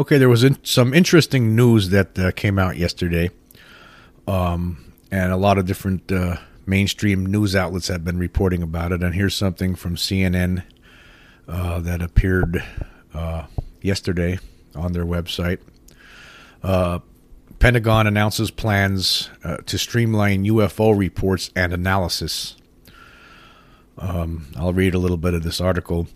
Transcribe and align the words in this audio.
Okay, 0.00 0.16
there 0.16 0.30
was 0.30 0.44
in, 0.44 0.56
some 0.64 0.94
interesting 0.94 1.54
news 1.54 1.90
that 1.90 2.18
uh, 2.18 2.30
came 2.32 2.58
out 2.58 2.78
yesterday, 2.78 3.28
um, 4.26 4.94
and 5.10 5.30
a 5.30 5.36
lot 5.36 5.58
of 5.58 5.66
different 5.66 6.10
uh, 6.10 6.38
mainstream 6.64 7.26
news 7.26 7.54
outlets 7.54 7.88
have 7.88 8.02
been 8.02 8.16
reporting 8.16 8.62
about 8.62 8.92
it. 8.92 9.02
And 9.02 9.14
here's 9.14 9.34
something 9.34 9.74
from 9.74 9.96
CNN 9.96 10.62
uh, 11.46 11.80
that 11.80 12.00
appeared 12.00 12.64
uh, 13.12 13.44
yesterday 13.82 14.38
on 14.74 14.92
their 14.92 15.04
website. 15.04 15.58
Uh, 16.62 17.00
Pentagon 17.58 18.06
announces 18.06 18.50
plans 18.50 19.28
uh, 19.44 19.58
to 19.66 19.76
streamline 19.76 20.46
UFO 20.46 20.96
reports 20.96 21.50
and 21.54 21.74
analysis. 21.74 22.56
Um, 23.98 24.46
I'll 24.56 24.72
read 24.72 24.94
a 24.94 24.98
little 24.98 25.18
bit 25.18 25.34
of 25.34 25.42
this 25.42 25.60
article. 25.60 26.08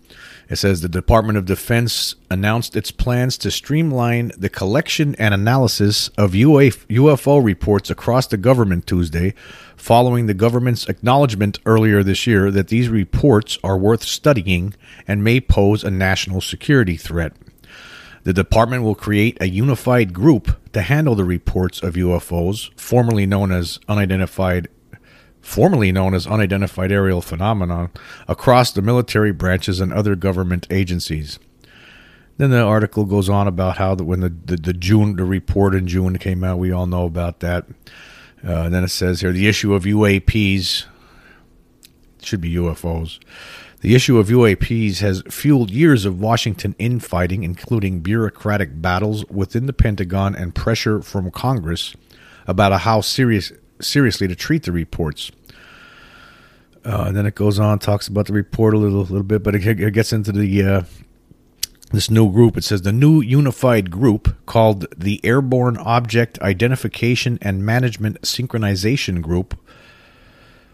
It 0.47 0.57
says 0.57 0.81
the 0.81 0.89
Department 0.89 1.37
of 1.37 1.45
Defense 1.45 2.15
announced 2.29 2.75
its 2.75 2.91
plans 2.91 3.37
to 3.39 3.49
streamline 3.49 4.31
the 4.37 4.49
collection 4.49 5.15
and 5.15 5.33
analysis 5.33 6.09
of 6.09 6.33
UFO 6.33 7.43
reports 7.43 7.89
across 7.89 8.27
the 8.27 8.37
government 8.37 8.85
Tuesday, 8.85 9.33
following 9.75 10.27
the 10.27 10.35
government's 10.35 10.87
acknowledgement 10.87 11.59
earlier 11.65 12.03
this 12.03 12.27
year 12.27 12.51
that 12.51 12.67
these 12.67 12.89
reports 12.89 13.57
are 13.63 13.77
worth 13.77 14.03
studying 14.03 14.75
and 15.07 15.23
may 15.23 15.39
pose 15.39 15.83
a 15.83 15.89
national 15.89 16.41
security 16.41 16.95
threat. 16.95 17.33
The 18.23 18.33
department 18.33 18.83
will 18.83 18.95
create 18.95 19.37
a 19.39 19.47
unified 19.47 20.13
group 20.13 20.57
to 20.73 20.81
handle 20.81 21.15
the 21.15 21.25
reports 21.25 21.81
of 21.83 21.93
UFOs, 21.93 22.71
formerly 22.79 23.25
known 23.25 23.51
as 23.51 23.79
unidentified 23.87 24.67
formerly 25.45 25.91
known 25.91 26.15
as 26.15 26.25
unidentified 26.25 26.91
aerial 26.91 27.21
phenomenon, 27.21 27.91
across 28.27 28.71
the 28.71 28.81
military 28.81 29.31
branches 29.31 29.79
and 29.79 29.93
other 29.93 30.15
government 30.15 30.65
agencies. 30.71 31.37
Then 32.37 32.49
the 32.49 32.61
article 32.61 33.05
goes 33.05 33.29
on 33.29 33.47
about 33.47 33.77
how 33.77 33.93
that 33.95 34.03
when 34.03 34.21
the, 34.21 34.29
the, 34.29 34.57
the, 34.57 34.73
June 34.73 35.15
the 35.15 35.23
report 35.23 35.75
in 35.75 35.87
June 35.87 36.17
came 36.17 36.43
out, 36.43 36.57
we 36.57 36.71
all 36.71 36.87
know 36.87 37.05
about 37.05 37.41
that. 37.41 37.67
Uh, 38.43 38.63
and 38.63 38.73
then 38.73 38.83
it 38.83 38.89
says 38.89 39.21
here 39.21 39.31
the 39.31 39.47
issue 39.47 39.73
of 39.75 39.83
UAPs 39.83 40.85
should 42.21 42.41
be 42.41 42.55
UFOs. 42.55 43.19
The 43.81 43.93
issue 43.93 44.17
of 44.17 44.29
UAPs 44.29 44.97
has 44.97 45.21
fueled 45.29 45.69
years 45.69 46.05
of 46.05 46.19
Washington 46.19 46.75
infighting, 46.79 47.43
including 47.43 47.99
bureaucratic 47.99 48.81
battles 48.81 49.25
within 49.29 49.67
the 49.67 49.73
Pentagon 49.73 50.35
and 50.35 50.55
pressure 50.55 51.03
from 51.03 51.29
Congress 51.29 51.95
about 52.47 52.81
how 52.81 53.01
serious 53.01 53.51
seriously 53.79 54.27
to 54.27 54.35
treat 54.35 54.63
the 54.63 54.71
reports. 54.71 55.31
Uh, 56.83 57.11
then 57.11 57.25
it 57.25 57.35
goes 57.35 57.59
on, 57.59 57.79
talks 57.79 58.07
about 58.07 58.27
the 58.27 58.33
report 58.33 58.73
a 58.73 58.77
little, 58.77 59.01
little 59.01 59.23
bit, 59.23 59.41
but 59.41 59.55
it, 59.55 59.65
it 59.65 59.93
gets 59.93 60.13
into 60.13 60.31
the 60.31 60.63
uh, 60.63 60.83
this 61.91 62.11
new 62.11 62.31
group. 62.31 62.57
It 62.57 62.63
says 62.63 62.83
the 62.83 62.91
new 62.91 63.21
unified 63.21 63.89
group 63.89 64.35
called 64.45 64.85
the 64.95 65.19
Airborne 65.23 65.77
Object 65.77 66.39
Identification 66.41 67.39
and 67.41 67.65
Management 67.65 68.21
Synchronization 68.21 69.21
Group 69.21 69.59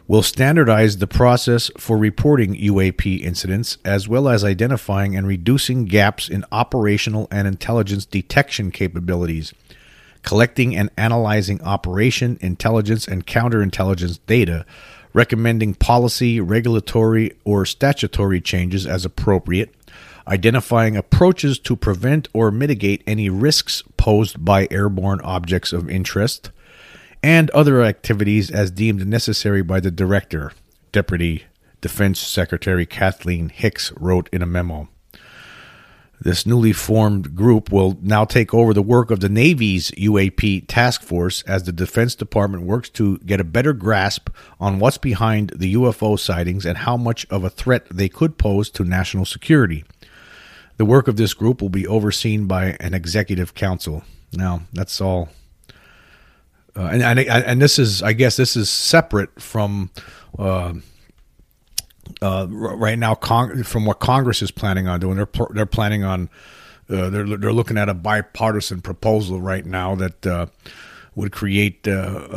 will 0.08 0.24
standardize 0.24 0.98
the 0.98 1.08
process 1.08 1.72
for 1.78 1.98
reporting 1.98 2.56
UAP 2.56 3.22
incidents 3.22 3.78
as 3.86 4.10
well 4.10 4.28
as 4.28 4.44
identifying 4.44 5.16
and 5.16 5.26
reducing 5.26 5.86
gaps 5.86 6.28
in 6.28 6.44
operational 6.52 7.30
and 7.32 7.48
intelligence 7.48 8.06
detection 8.06 8.72
capabilities 8.72 9.54
collecting 10.24 10.76
and 10.76 10.90
analyzing 10.98 11.62
operation, 11.62 12.38
intelligence, 12.42 13.08
and 13.08 13.26
counterintelligence 13.26 14.20
data, 14.28 14.66
recommending 15.14 15.74
policy, 15.74 16.40
regulatory, 16.40 17.32
or 17.44 17.66
statutory 17.66 18.40
changes 18.40 18.86
as 18.86 19.06
appropriate, 19.06 19.74
identifying 20.28 20.96
approaches 20.96 21.60
to 21.60 21.76
prevent 21.76 22.28
or 22.34 22.52
mitigate 22.52 23.04
any 23.06 23.30
risks 23.30 23.84
posed 23.98 24.44
by 24.44 24.68
airborne 24.72 25.20
objects 25.22 25.74
of 25.74 25.90
interest, 25.90 26.52
and 27.24 27.50
other 27.52 27.82
activities 27.82 28.50
as 28.50 28.72
deemed 28.72 29.06
necessary 29.08 29.62
by 29.62 29.80
the 29.80 29.92
Director, 29.92 30.54
Deputy 30.92 31.44
Defense 31.82 32.20
Secretary 32.20 32.86
Kathleen 32.86 33.50
Hicks 33.50 33.92
wrote 33.94 34.30
in 34.32 34.42
a 34.42 34.48
memo. 34.48 34.88
This 36.24 36.46
newly 36.46 36.72
formed 36.72 37.36
group 37.36 37.72
will 37.72 37.98
now 38.00 38.26
take 38.26 38.54
over 38.54 38.76
the 38.76 38.84
work 38.84 39.10
of 39.10 39.22
the 39.22 39.30
Navy's 39.30 39.90
UAP 39.92 40.66
task 40.68 41.02
force 41.02 41.42
as 41.44 41.64
the 41.64 41.72
Defense 41.72 42.14
Department 42.14 42.64
works 42.64 42.90
to 42.92 43.18
get 43.20 43.40
a 43.40 43.44
better 43.44 43.74
grasp 43.74 44.30
on 44.60 44.78
what's 44.78 45.00
behind 45.00 45.52
the 45.56 45.74
UFO 45.74 46.20
sightings 46.20 46.64
and 46.64 46.78
how 46.78 46.96
much 46.96 47.26
of 47.32 47.44
a 47.44 47.50
threat 47.50 47.88
they 47.90 48.08
could 48.08 48.38
pose 48.38 48.70
to 48.70 48.84
national 48.84 49.26
security. 49.26 49.84
The 50.78 50.86
work 50.86 51.08
of 51.08 51.18
this 51.18 51.34
group 51.34 51.60
will 51.60 51.70
be 51.70 51.88
overseen 51.88 52.46
by 52.46 52.78
an 52.80 52.94
executive 52.94 53.56
council. 53.56 54.04
Now, 54.32 54.62
that's 54.74 55.02
all. 55.02 55.30
Uh, 56.76 56.84
and, 56.84 57.02
and 57.02 57.20
and 57.20 57.62
this 57.62 57.80
is, 57.80 58.04
I 58.04 58.14
guess, 58.14 58.38
this 58.38 58.56
is 58.56 58.70
separate 58.70 59.42
from 59.42 59.90
uh, 60.38 60.74
uh, 62.22 62.48
right 62.50 62.98
now, 62.98 63.16
Cong- 63.16 63.64
from 63.64 63.86
what 63.86 64.00
Congress 64.00 64.42
is 64.42 64.52
planning 64.52 64.88
on 64.88 65.00
doing, 65.00 65.18
they're 65.18 65.48
they're 65.52 65.66
planning 65.66 66.04
on 66.04 66.30
uh, 66.90 67.10
they're 67.10 67.38
they're 67.38 67.54
looking 67.54 67.78
at 67.78 67.90
a 67.90 67.94
bipartisan 67.94 68.82
proposal 68.82 69.42
right 69.42 69.66
now 69.66 69.96
that 69.96 70.26
uh, 70.26 70.48
would 71.16 71.32
create 71.32 71.88
uh, 71.88 72.28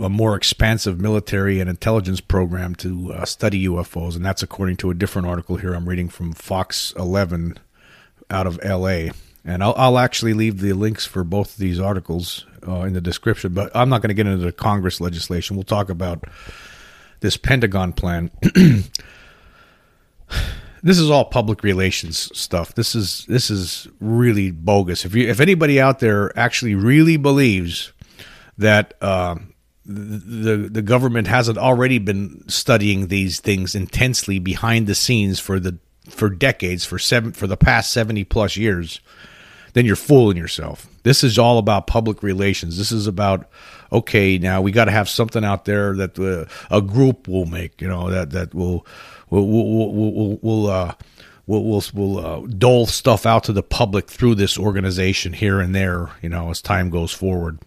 a, 0.00 0.08
more 0.08 0.36
expansive 0.36 1.00
military 1.00 1.60
and 1.60 1.68
intelligence 1.70 2.20
program 2.20 2.74
to 2.76 3.12
uh, 3.12 3.24
study 3.24 3.66
UFOs, 3.66 4.16
and 4.16 4.24
that's 4.24 4.42
according 4.42 4.76
to 4.78 4.90
a 4.90 4.94
different 4.94 5.28
article 5.28 5.56
here 5.56 5.74
I'm 5.74 5.88
reading 5.88 6.08
from 6.08 6.32
Fox 6.32 6.92
11 6.96 7.58
out 8.30 8.46
of 8.46 8.60
L.A. 8.62 9.10
And 9.44 9.62
I'll, 9.62 9.74
I'll 9.78 9.98
actually 9.98 10.34
leave 10.34 10.60
the 10.60 10.74
links 10.74 11.06
for 11.06 11.24
both 11.24 11.52
of 11.52 11.58
these 11.58 11.80
articles 11.80 12.44
uh, 12.66 12.80
in 12.80 12.92
the 12.92 13.00
description, 13.00 13.54
but 13.54 13.70
I'm 13.74 13.88
not 13.88 14.02
going 14.02 14.08
to 14.08 14.14
get 14.14 14.26
into 14.26 14.44
the 14.44 14.52
Congress 14.52 15.00
legislation. 15.00 15.56
We'll 15.56 15.64
talk 15.64 15.88
about 15.88 16.24
this 17.20 17.36
Pentagon 17.36 17.92
plan. 17.92 18.30
this 20.82 20.98
is 20.98 21.10
all 21.10 21.24
public 21.24 21.62
relations 21.62 22.30
stuff. 22.38 22.74
This 22.74 22.94
is 22.94 23.24
this 23.26 23.50
is 23.50 23.88
really 24.00 24.50
bogus. 24.50 25.04
If 25.04 25.14
you 25.14 25.28
if 25.28 25.40
anybody 25.40 25.80
out 25.80 25.98
there 25.98 26.36
actually 26.38 26.74
really 26.74 27.16
believes 27.16 27.92
that 28.58 28.94
uh, 29.00 29.36
the 29.84 30.68
the 30.70 30.82
government 30.82 31.28
hasn't 31.28 31.58
already 31.58 31.98
been 31.98 32.46
studying 32.48 33.06
these 33.08 33.40
things 33.40 33.74
intensely 33.74 34.38
behind 34.38 34.86
the 34.86 34.94
scenes 34.94 35.40
for 35.40 35.58
the 35.58 35.78
for 36.10 36.28
decades 36.28 36.84
for 36.84 36.98
seven 36.98 37.32
for 37.32 37.46
the 37.46 37.56
past 37.56 37.92
70 37.92 38.24
plus 38.24 38.56
years 38.56 39.00
then 39.74 39.84
you're 39.84 39.96
fooling 39.96 40.38
yourself 40.38 40.86
this 41.08 41.24
is 41.24 41.38
all 41.38 41.58
about 41.58 41.86
public 41.86 42.22
relations 42.22 42.76
this 42.76 42.92
is 42.92 43.06
about 43.06 43.48
okay 43.90 44.36
now 44.36 44.60
we 44.60 44.70
got 44.70 44.84
to 44.84 44.90
have 44.90 45.08
something 45.08 45.44
out 45.44 45.64
there 45.64 45.94
that 45.94 46.18
uh, 46.18 46.44
a 46.70 46.82
group 46.82 47.26
will 47.26 47.46
make 47.46 47.80
you 47.80 47.88
know 47.88 48.10
that 48.10 48.30
that 48.30 48.54
will 48.54 48.86
we'll 49.30 49.46
we'll 49.46 49.92
we'll, 49.92 50.38
we'll 50.42 50.66
uh, 50.66 50.94
we'll 51.48 51.64
we'll, 51.64 51.82
we'll 51.94 52.18
uh, 52.24 52.40
dole 52.46 52.86
stuff 52.86 53.26
out 53.26 53.42
to 53.44 53.52
the 53.52 53.62
public 53.62 54.08
through 54.08 54.36
this 54.36 54.56
organization 54.56 55.32
here 55.32 55.58
and 55.58 55.74
there, 55.74 56.10
you 56.22 56.28
know, 56.28 56.50
as 56.50 56.62
time 56.62 56.90
goes 56.90 57.12
forward. 57.12 57.58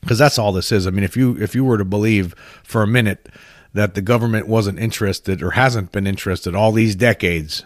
Because 0.00 0.18
that's 0.18 0.38
all 0.38 0.52
this 0.52 0.72
is. 0.72 0.86
I 0.86 0.90
mean, 0.90 1.04
if 1.04 1.16
you 1.16 1.36
if 1.40 1.54
you 1.54 1.64
were 1.64 1.78
to 1.78 1.84
believe 1.84 2.34
for 2.64 2.82
a 2.82 2.86
minute 2.86 3.28
that 3.72 3.94
the 3.94 4.02
government 4.02 4.48
wasn't 4.48 4.78
interested 4.78 5.42
or 5.42 5.52
hasn't 5.52 5.92
been 5.92 6.06
interested 6.06 6.54
all 6.54 6.72
these 6.72 6.94
decades 6.94 7.64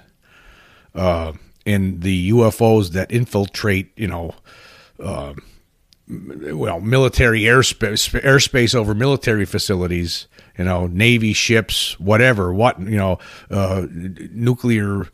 uh, 0.94 1.32
in 1.64 2.00
the 2.00 2.31
UFOs 2.31 2.93
that 2.93 3.11
infiltrate, 3.11 3.93
you 3.96 4.06
know, 4.06 4.34
uh, 5.03 5.35
well, 6.09 6.81
military 6.81 7.43
airspace, 7.43 8.19
airspace 8.23 8.75
over 8.75 8.95
military 8.95 9.45
facilities, 9.45 10.27
you 10.56 10.65
know, 10.65 10.87
Navy 10.87 11.33
ships, 11.33 11.99
whatever, 12.00 12.53
what, 12.53 12.81
you 12.81 12.97
know, 12.97 13.19
uh, 13.50 13.87
nuclear 13.91 15.09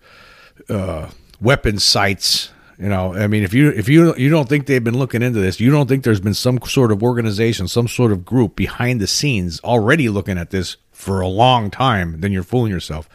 uh, 0.69 1.11
weapons 1.41 1.85
sites. 1.85 2.51
You 2.79 2.89
know, 2.89 3.15
I 3.15 3.29
mean, 3.29 3.45
if 3.45 3.55
you 3.55 3.71
if 3.71 3.89
you 3.89 4.17
you 4.17 4.29
don't 4.29 4.49
think 4.49 4.67
they've 4.67 4.83
been 4.83 4.99
looking 4.99 5.23
into 5.23 5.39
this, 5.39 5.61
you 5.61 5.71
don't 5.71 5.89
think 5.89 6.03
there's 6.03 6.21
been 6.21 6.35
some 6.35 6.61
sort 6.63 6.91
of 6.91 7.05
organization, 7.05 7.69
some 7.69 7.87
sort 7.87 8.11
of 8.11 8.25
group 8.25 8.57
behind 8.57 9.01
the 9.01 9.07
scenes 9.07 9.61
already 9.61 10.09
looking 10.09 10.39
at 10.39 10.51
this 10.51 10.77
for 10.91 11.21
a 11.21 11.29
long 11.29 11.71
time, 11.71 12.21
then 12.21 12.33
you're 12.33 12.43
fooling 12.43 12.73
yourself. 12.73 13.09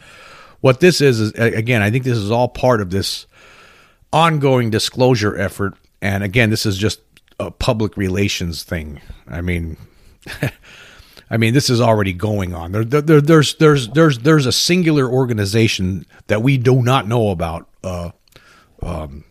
What 0.60 0.80
this 0.80 1.00
is 1.00 1.20
is 1.20 1.32
again, 1.32 1.82
I 1.82 1.90
think 1.90 2.04
this 2.04 2.16
is 2.16 2.30
all 2.30 2.48
part 2.48 2.80
of 2.80 2.90
this 2.90 3.26
ongoing 4.12 4.70
disclosure 4.70 5.36
effort. 5.36 5.74
And 6.02 6.24
again, 6.24 6.50
this 6.50 6.66
is 6.66 6.76
just 6.76 7.00
a 7.38 7.50
public 7.50 7.96
relations 7.96 8.62
thing. 8.62 9.00
I 9.28 9.40
mean, 9.40 9.76
I 11.30 11.36
mean, 11.36 11.54
this 11.54 11.70
is 11.70 11.80
already 11.80 12.12
going 12.12 12.54
on. 12.54 12.72
There, 12.72 12.84
there, 12.84 13.20
there's, 13.20 13.54
there's, 13.56 13.88
there's, 13.88 14.18
there's 14.18 14.46
a 14.46 14.52
singular 14.52 15.08
organization 15.08 16.06
that 16.26 16.42
we 16.42 16.58
do 16.58 16.82
not 16.82 17.06
know 17.06 17.30
about. 17.30 17.68
Uh, 17.84 18.10
um, 18.82 19.24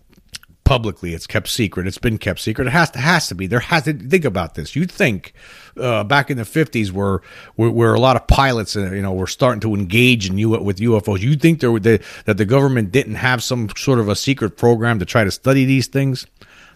publicly, 0.64 1.16
it's 1.16 1.26
kept 1.26 1.48
secret. 1.48 1.88
It's 1.88 1.98
been 1.98 2.20
kept 2.20 2.40
secret. 2.40 2.68
It 2.68 2.72
has 2.72 2.92
to, 2.92 3.00
has 3.00 3.28
to 3.30 3.36
be. 3.36 3.48
There 3.48 3.60
has 3.60 3.84
to 3.84 3.94
think 3.94 4.24
about 4.24 4.54
this. 4.54 4.76
You'd 4.76 4.92
think 4.92 5.34
uh, 5.76 6.04
back 6.04 6.30
in 6.30 6.38
the 6.38 6.46
fifties, 6.46 6.92
where, 6.92 7.22
where, 7.56 7.72
where 7.72 7.94
a 7.96 8.00
lot 8.00 8.16
of 8.16 8.28
pilots, 8.28 8.78
uh, 8.78 8.92
you 8.92 9.02
know, 9.02 9.12
were 9.12 9.26
starting 9.26 9.62
to 9.62 9.74
engage 9.74 10.30
in 10.30 10.38
U- 10.38 10.62
with 10.62 10.78
UFOs. 10.78 11.22
You'd 11.22 11.42
think 11.42 11.60
there 11.60 11.72
were 11.72 11.80
the, 11.80 12.04
that 12.26 12.38
the 12.38 12.46
government 12.46 12.92
didn't 12.92 13.16
have 13.16 13.42
some 13.44 13.70
sort 13.76 13.98
of 13.98 14.08
a 14.08 14.16
secret 14.16 14.58
program 14.58 15.00
to 15.00 15.06
try 15.06 15.24
to 15.24 15.32
study 15.32 15.66
these 15.66 15.88
things. 15.88 16.28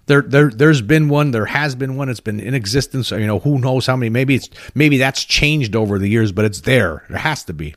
There, 0.06 0.22
there, 0.22 0.50
there's 0.50 0.82
been 0.82 1.08
one. 1.08 1.32
There 1.32 1.46
has 1.46 1.76
been 1.76 1.96
one. 1.96 2.10
It's 2.10 2.20
been 2.20 2.40
in 2.40 2.54
existence. 2.54 3.12
You 3.12 3.26
know, 3.26 3.40
who 3.40 3.58
knows 3.60 3.86
how 3.86 3.96
many? 3.96 4.10
Maybe 4.10 4.36
it's 4.36 4.50
maybe 4.76 4.98
that's 4.98 5.24
changed 5.24 5.76
over 5.76 5.98
the 5.98 6.10
years, 6.10 6.32
but 6.32 6.46
it's 6.46 6.62
there. 6.62 7.06
There 7.10 7.20
has 7.20 7.44
to 7.46 7.54
be. 7.54 7.76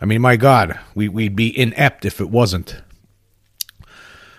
I 0.00 0.06
mean, 0.06 0.22
my 0.22 0.36
God, 0.36 0.78
we 0.94 1.08
we'd 1.08 1.36
be 1.36 1.56
inept 1.58 2.04
if 2.04 2.20
it 2.20 2.30
wasn't. 2.30 2.80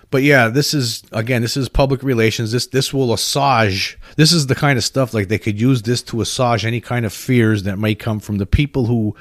But 0.10 0.24
yeah, 0.24 0.48
this 0.48 0.74
is 0.74 1.04
again, 1.12 1.42
this 1.42 1.58
is 1.58 1.70
public 1.70 2.02
relations. 2.02 2.52
This 2.52 2.68
this 2.68 2.94
will 2.94 3.14
assuage. 3.14 4.00
This 4.16 4.32
is 4.32 4.48
the 4.48 4.56
kind 4.56 4.78
of 4.78 4.84
stuff 4.84 5.14
like 5.14 5.28
they 5.28 5.38
could 5.38 5.60
use 5.60 5.82
this 5.82 6.02
to 6.04 6.22
assuage 6.22 6.66
any 6.66 6.82
kind 6.82 7.06
of 7.06 7.14
fears 7.14 7.64
that 7.64 7.78
may 7.78 7.96
come 7.96 8.20
from 8.20 8.38
the 8.38 8.46
people 8.46 8.86
who, 8.86 9.16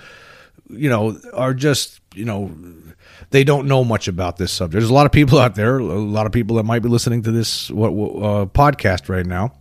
you 0.70 0.88
know, 0.88 1.18
are 1.32 1.52
just 1.52 2.00
you 2.14 2.24
know 2.24 2.54
they 3.30 3.44
don't 3.44 3.66
know 3.66 3.84
much 3.84 4.08
about 4.08 4.36
this 4.36 4.52
subject. 4.52 4.80
There's 4.80 4.90
a 4.90 4.94
lot 4.94 5.06
of 5.06 5.12
people 5.12 5.38
out 5.38 5.54
there, 5.54 5.78
a 5.78 5.82
lot 5.82 6.26
of 6.26 6.32
people 6.32 6.56
that 6.56 6.64
might 6.64 6.82
be 6.82 6.88
listening 6.88 7.22
to 7.22 7.32
this 7.32 7.70
uh, 7.70 7.74
podcast 7.74 9.08
right 9.08 9.26
now, 9.26 9.52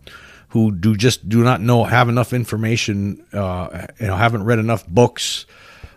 who 0.48 0.72
do 0.72 0.96
just 0.96 1.28
do 1.28 1.42
not 1.42 1.60
know, 1.60 1.84
have 1.84 2.08
enough 2.08 2.32
information, 2.32 3.24
uh, 3.32 3.86
you 4.00 4.06
know, 4.06 4.16
haven't 4.16 4.44
read 4.44 4.58
enough 4.58 4.86
books 4.86 5.46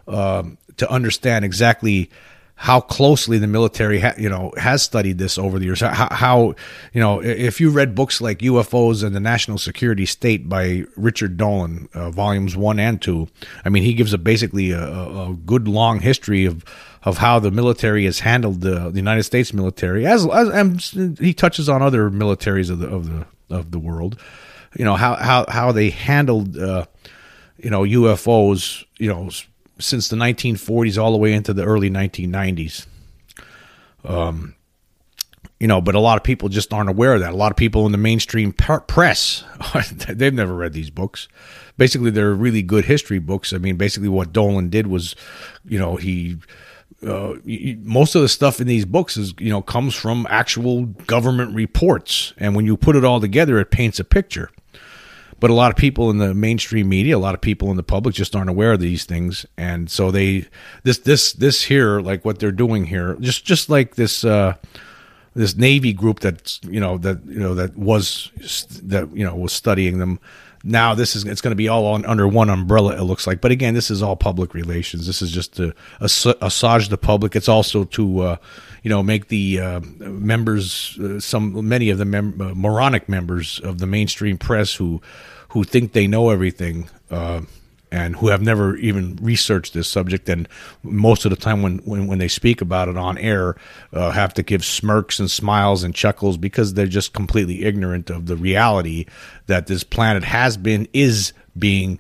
uh, 0.07 0.43
to 0.77 0.89
understand 0.89 1.45
exactly 1.45 2.09
how 2.59 2.81
closely 2.81 3.37
the 3.37 3.45
military, 3.45 3.99
ha- 3.99 4.15
you 4.17 4.27
know, 4.27 4.51
has 4.57 4.81
studied 4.81 5.19
this 5.19 5.37
over 5.37 5.59
the 5.59 5.65
years. 5.65 5.79
How, 5.79 6.07
how, 6.09 6.55
you 6.91 6.99
know, 6.99 7.21
if 7.21 7.61
you 7.61 7.69
read 7.69 7.93
books 7.93 8.19
like 8.19 8.39
UFOs 8.39 9.03
and 9.03 9.15
the 9.15 9.19
National 9.19 9.59
Security 9.59 10.07
State 10.07 10.49
by 10.49 10.85
Richard 10.95 11.37
Dolan, 11.37 11.87
uh, 11.93 12.09
volumes 12.09 12.57
one 12.57 12.79
and 12.79 12.99
two, 12.99 13.27
I 13.63 13.69
mean, 13.69 13.83
he 13.83 13.93
gives 13.93 14.11
a 14.11 14.17
basically 14.17 14.71
a, 14.71 14.81
a 14.81 15.37
good 15.45 15.67
long 15.67 15.99
history 15.99 16.45
of 16.45 16.65
of 17.07 17.19
how 17.19 17.39
the 17.39 17.51
military 17.51 18.03
has 18.03 18.19
handled 18.19 18.59
the, 18.59 18.89
the 18.89 18.97
United 18.97 19.23
States 19.23 19.53
military, 19.53 20.05
as, 20.05 20.27
as 20.27 20.91
he 21.17 21.33
touches 21.33 21.69
on 21.69 21.81
other 21.81 22.09
militaries 22.09 22.69
of 22.69 22.79
the 22.79 22.87
of 22.89 23.07
the 23.07 23.25
of 23.49 23.71
the 23.71 23.79
world, 23.79 24.19
you 24.75 24.83
know 24.83 24.95
how 24.95 25.15
how 25.15 25.45
how 25.47 25.71
they 25.71 25.89
handled 25.89 26.57
uh, 26.57 26.83
you 27.57 27.69
know 27.69 27.83
UFOs, 27.83 28.83
you 28.97 29.07
know 29.07 29.29
since 29.79 30.09
the 30.09 30.17
1940s 30.17 31.01
all 31.01 31.13
the 31.13 31.17
way 31.17 31.31
into 31.31 31.53
the 31.53 31.63
early 31.63 31.89
1990s. 31.89 32.87
Um, 34.03 34.55
you 35.61 35.67
know, 35.67 35.79
but 35.79 35.95
a 35.95 35.99
lot 35.99 36.17
of 36.17 36.23
people 36.23 36.49
just 36.49 36.73
aren't 36.73 36.89
aware 36.89 37.13
of 37.13 37.21
that. 37.21 37.31
A 37.31 37.37
lot 37.37 37.51
of 37.51 37.57
people 37.57 37.85
in 37.85 37.93
the 37.93 37.97
mainstream 37.97 38.51
press, 38.51 39.45
they've 40.09 40.33
never 40.33 40.53
read 40.53 40.73
these 40.73 40.89
books. 40.89 41.29
Basically, 41.77 42.11
they're 42.11 42.33
really 42.33 42.63
good 42.63 42.85
history 42.85 43.19
books. 43.19 43.53
I 43.53 43.59
mean, 43.59 43.77
basically, 43.77 44.09
what 44.09 44.33
Dolan 44.33 44.69
did 44.69 44.87
was, 44.87 45.15
you 45.63 45.79
know, 45.79 45.95
he 45.95 46.37
uh, 47.05 47.35
most 47.83 48.15
of 48.15 48.21
the 48.21 48.29
stuff 48.29 48.59
in 48.59 48.67
these 48.67 48.85
books 48.85 49.17
is 49.17 49.33
you 49.39 49.49
know 49.49 49.61
comes 49.61 49.93
from 49.93 50.25
actual 50.29 50.85
government 50.85 51.53
reports, 51.53 52.33
and 52.37 52.55
when 52.55 52.65
you 52.65 52.75
put 52.75 52.95
it 52.95 53.05
all 53.05 53.19
together, 53.19 53.59
it 53.59 53.69
paints 53.69 53.99
a 53.99 54.03
picture. 54.03 54.49
But 55.39 55.51
a 55.51 55.53
lot 55.53 55.69
of 55.69 55.77
people 55.77 56.09
in 56.09 56.17
the 56.17 56.33
mainstream 56.33 56.89
media, 56.89 57.15
a 57.15 57.19
lot 57.19 57.35
of 57.35 57.41
people 57.41 57.69
in 57.69 57.77
the 57.77 57.83
public, 57.83 58.15
just 58.15 58.35
aren't 58.35 58.49
aware 58.49 58.73
of 58.73 58.79
these 58.79 59.05
things, 59.05 59.45
and 59.57 59.91
so 59.91 60.09
they 60.09 60.45
this 60.83 60.97
this 60.99 61.33
this 61.33 61.63
here, 61.63 61.99
like 61.99 62.25
what 62.25 62.39
they're 62.39 62.51
doing 62.51 62.85
here, 62.85 63.15
just 63.19 63.45
just 63.45 63.69
like 63.69 63.95
this. 63.95 64.23
Uh, 64.23 64.55
this 65.35 65.55
Navy 65.55 65.93
group 65.93 66.19
that's 66.19 66.59
you 66.63 66.79
know 66.79 66.97
that 66.97 67.23
you 67.27 67.39
know 67.39 67.53
that 67.53 67.77
was 67.77 68.31
that 68.81 69.15
you 69.15 69.23
know 69.23 69.35
was 69.35 69.53
studying 69.53 69.99
them 69.99 70.19
now 70.67 70.93
this 70.93 71.15
is 71.15 71.23
it's 71.25 71.41
going 71.41 71.51
to 71.51 71.55
be 71.55 71.67
all 71.67 71.85
on 71.85 72.05
under 72.05 72.27
one 72.27 72.49
umbrella 72.49 72.95
it 72.95 73.03
looks 73.03 73.25
like. 73.25 73.41
But 73.41 73.51
again 73.51 73.73
this 73.73 73.89
is 73.89 74.03
all 74.03 74.15
public 74.15 74.53
relations. 74.53 75.07
This 75.07 75.21
is 75.21 75.31
just 75.31 75.55
to 75.57 75.73
assuage 75.99 76.89
the 76.89 76.97
public. 76.97 77.35
It's 77.35 77.49
also 77.49 77.85
to 77.85 78.19
uh, 78.19 78.35
you 78.83 78.89
know 78.89 79.01
make 79.01 79.29
the 79.29 79.59
uh, 79.59 79.79
members 79.99 80.97
uh, 80.99 81.19
some 81.19 81.67
many 81.67 81.89
of 81.89 81.97
the 81.97 82.05
mem- 82.05 82.41
uh, 82.41 82.53
moronic 82.53 83.07
members 83.09 83.59
of 83.59 83.79
the 83.79 83.87
mainstream 83.87 84.37
press 84.37 84.75
who 84.75 85.01
who 85.49 85.63
think 85.63 85.93
they 85.93 86.07
know 86.07 86.29
everything 86.29 86.89
uh, 87.09 87.41
and 87.91 88.15
who 88.17 88.27
have 88.27 88.41
never 88.41 88.75
even 88.77 89.17
researched 89.21 89.73
this 89.73 89.87
subject 89.87 90.27
and 90.29 90.47
most 90.83 91.25
of 91.25 91.31
the 91.31 91.37
time 91.37 91.61
when, 91.61 91.77
when, 91.79 92.07
when 92.07 92.19
they 92.19 92.27
speak 92.27 92.61
about 92.61 92.87
it 92.89 92.97
on 92.97 93.17
air 93.17 93.55
uh, 93.93 94.11
have 94.11 94.33
to 94.33 94.43
give 94.43 94.63
smirks 94.63 95.19
and 95.19 95.31
smiles 95.31 95.83
and 95.83 95.95
chuckles 95.95 96.37
because 96.37 96.73
they're 96.73 96.85
just 96.85 97.13
completely 97.13 97.63
ignorant 97.63 98.09
of 98.09 98.25
the 98.25 98.35
reality 98.35 99.05
that 99.45 99.67
this 99.67 99.83
planet 99.83 100.23
has 100.23 100.57
been 100.57 100.87
is 100.93 101.33
being 101.57 101.99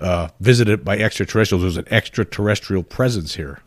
uh, 0.00 0.28
visited 0.40 0.84
by 0.84 0.96
extraterrestrials. 0.96 1.62
There's 1.62 1.76
an 1.76 1.92
extraterrestrial 1.92 2.82
presence 2.82 3.34
here 3.34 3.60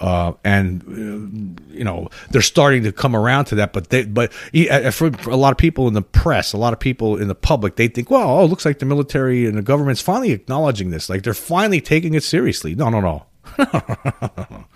uh, 0.00 0.32
and 0.44 0.82
uh, 0.82 1.74
you 1.74 1.84
know 1.84 2.08
they're 2.30 2.42
starting 2.42 2.84
to 2.84 2.92
come 2.92 3.16
around 3.16 3.46
to 3.46 3.56
that. 3.56 3.72
But 3.72 3.90
they, 3.90 4.04
but 4.04 4.32
for 4.32 5.06
a 5.30 5.36
lot 5.36 5.52
of 5.52 5.58
people 5.58 5.88
in 5.88 5.94
the 5.94 6.02
press, 6.02 6.52
a 6.52 6.56
lot 6.56 6.72
of 6.72 6.80
people 6.80 7.16
in 7.16 7.28
the 7.28 7.34
public, 7.34 7.76
they 7.76 7.88
think, 7.88 8.10
well, 8.10 8.28
oh, 8.28 8.44
it 8.44 8.48
looks 8.48 8.64
like 8.64 8.78
the 8.78 8.86
military 8.86 9.46
and 9.46 9.56
the 9.56 9.62
government's 9.62 10.00
finally 10.00 10.32
acknowledging 10.32 10.90
this. 10.90 11.08
Like 11.08 11.22
they're 11.22 11.34
finally 11.34 11.80
taking 11.80 12.14
it 12.14 12.22
seriously. 12.22 12.74
No, 12.74 12.88
no, 12.88 13.00
no. 13.00 13.26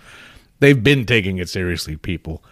They've 0.59 0.81
been 0.81 1.05
taking 1.05 1.37
it 1.39 1.49
seriously, 1.49 1.97
people. 1.97 2.43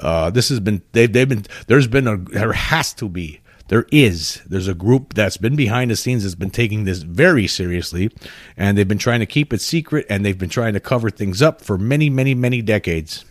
Uh, 0.00 0.30
this 0.30 0.48
has 0.48 0.60
been 0.60 0.82
they've 0.92 1.12
they've 1.12 1.28
been 1.28 1.44
there's 1.68 1.86
been 1.86 2.06
a 2.06 2.16
there 2.16 2.52
has 2.52 2.92
to 2.94 3.08
be 3.08 3.40
there 3.68 3.86
is. 3.90 4.42
There's 4.46 4.68
a 4.68 4.74
group 4.74 5.14
that's 5.14 5.36
been 5.36 5.56
behind 5.56 5.90
the 5.90 5.96
scenes 5.96 6.22
that's 6.22 6.34
been 6.34 6.50
taking 6.50 6.84
this 6.84 6.98
very 7.02 7.46
seriously 7.46 8.10
and 8.56 8.78
they've 8.78 8.86
been 8.86 8.98
trying 8.98 9.20
to 9.20 9.26
keep 9.26 9.52
it 9.52 9.60
secret 9.60 10.06
and 10.08 10.24
they've 10.24 10.38
been 10.38 10.48
trying 10.48 10.74
to 10.74 10.80
cover 10.80 11.10
things 11.10 11.42
up 11.42 11.60
for 11.60 11.76
many 11.76 12.08
many 12.08 12.34
many 12.34 12.62
decades. 12.62 13.24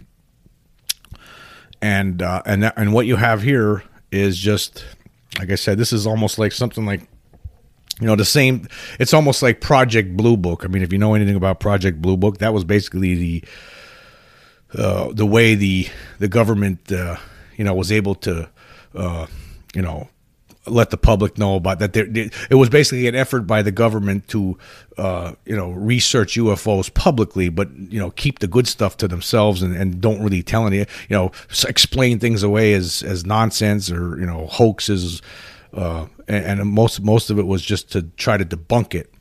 And 1.82 2.22
uh, 2.22 2.42
and 2.46 2.64
that, 2.64 2.74
and 2.78 2.94
what 2.94 3.06
you 3.06 3.16
have 3.16 3.42
here 3.42 3.84
is 4.12 4.38
just 4.38 4.86
like 5.40 5.52
I 5.52 5.56
said 5.56 5.78
this 5.78 5.94
is 5.94 6.06
almost 6.06 6.38
like 6.38 6.52
something 6.52 6.86
like 6.86 7.02
you 8.02 8.08
know 8.08 8.16
the 8.16 8.26
same 8.26 8.68
it's 9.00 9.14
almost 9.14 9.42
like 9.42 9.62
project 9.62 10.18
blue 10.18 10.36
book. 10.36 10.66
I 10.66 10.68
mean 10.68 10.84
if 10.84 10.92
you 10.92 11.00
know 11.00 11.14
anything 11.14 11.36
about 11.36 11.60
project 11.62 12.02
blue 12.02 12.18
book 12.18 12.40
that 12.40 12.54
was 12.54 12.66
basically 12.66 13.16
the 13.16 13.44
uh, 14.78 15.14
the 15.14 15.26
way 15.26 15.56
the 15.56 15.88
the 16.20 16.28
government 16.28 16.92
uh, 16.92 17.16
you 17.56 17.64
know 17.64 17.74
was 17.74 17.92
able 17.92 18.16
to 18.16 18.50
uh, 18.96 19.28
you 19.74 19.82
know 19.82 20.10
let 20.68 20.90
the 20.90 20.98
public 20.98 21.38
know 21.38 21.56
about 21.56 21.80
that. 21.80 21.94
There, 21.94 22.06
it 22.06 22.56
was 22.56 22.70
basically 22.70 23.08
an 23.08 23.16
effort 23.16 23.42
by 23.42 23.62
the 23.62 23.72
government 23.72 24.28
to, 24.30 24.58
uh, 24.98 25.34
you 25.46 25.56
know, 25.56 25.72
research 25.72 26.36
UFOs 26.36 26.94
publicly, 26.94 27.50
but 27.50 27.70
you 27.78 28.00
know, 28.00 28.12
keep 28.12 28.40
the 28.40 28.48
good 28.48 28.68
stuff 28.68 28.98
to 28.98 29.08
themselves 29.08 29.62
and, 29.62 29.76
and 29.76 30.02
don't 30.02 30.22
really 30.22 30.44
tell 30.44 30.68
any, 30.68 30.78
you 30.78 30.86
know, 31.10 31.32
explain 31.68 32.20
things 32.20 32.44
away 32.44 32.74
as 32.74 33.04
as 33.04 33.26
nonsense 33.26 33.92
or 33.92 34.20
you 34.20 34.26
know 34.26 34.48
hoaxes, 34.48 35.22
uh, 35.74 36.08
and, 36.28 36.60
and, 36.62 36.70
most 36.70 37.02
most 37.02 37.30
of 37.30 37.40
it 37.40 37.46
was 37.46 37.62
just 37.62 37.92
to 37.92 38.04
try 38.18 38.38
to 38.38 38.46
debunk 38.46 38.96
it. 38.96 39.14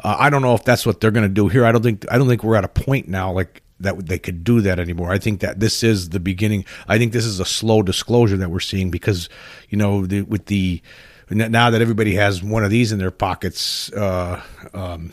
Uh, 0.00 0.16
I 0.18 0.30
don't 0.30 0.42
know 0.42 0.54
if 0.54 0.64
that's 0.64 0.86
what 0.86 1.00
they're 1.00 1.10
going 1.10 1.28
to 1.28 1.34
do 1.34 1.48
here. 1.48 1.64
I 1.64 1.72
don't 1.72 1.82
think 1.82 2.04
I 2.10 2.18
don't 2.18 2.28
think 2.28 2.44
we're 2.44 2.56
at 2.56 2.64
a 2.64 2.68
point 2.68 3.08
now 3.08 3.32
like 3.32 3.62
that 3.80 4.06
they 4.06 4.18
could 4.18 4.44
do 4.44 4.60
that 4.62 4.78
anymore. 4.78 5.10
I 5.10 5.18
think 5.18 5.40
that 5.40 5.60
this 5.60 5.82
is 5.82 6.10
the 6.10 6.20
beginning. 6.20 6.64
I 6.86 6.98
think 6.98 7.12
this 7.12 7.24
is 7.24 7.40
a 7.40 7.44
slow 7.44 7.82
disclosure 7.82 8.36
that 8.36 8.50
we're 8.50 8.60
seeing 8.60 8.90
because, 8.90 9.28
you 9.68 9.78
know, 9.78 10.06
the, 10.06 10.22
with 10.22 10.46
the 10.46 10.82
now 11.30 11.70
that 11.70 11.82
everybody 11.82 12.14
has 12.14 12.42
one 12.42 12.64
of 12.64 12.70
these 12.70 12.90
in 12.90 12.98
their 12.98 13.10
pockets, 13.10 13.92
uh, 13.92 14.42
um, 14.72 15.12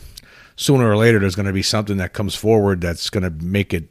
sooner 0.56 0.90
or 0.90 0.96
later 0.96 1.20
there's 1.20 1.36
going 1.36 1.46
to 1.46 1.54
be 1.54 1.62
something 1.62 1.98
that 1.98 2.14
comes 2.14 2.36
forward 2.36 2.80
that's 2.80 3.10
going 3.10 3.24
to 3.24 3.46
make 3.46 3.74
it 3.74 3.90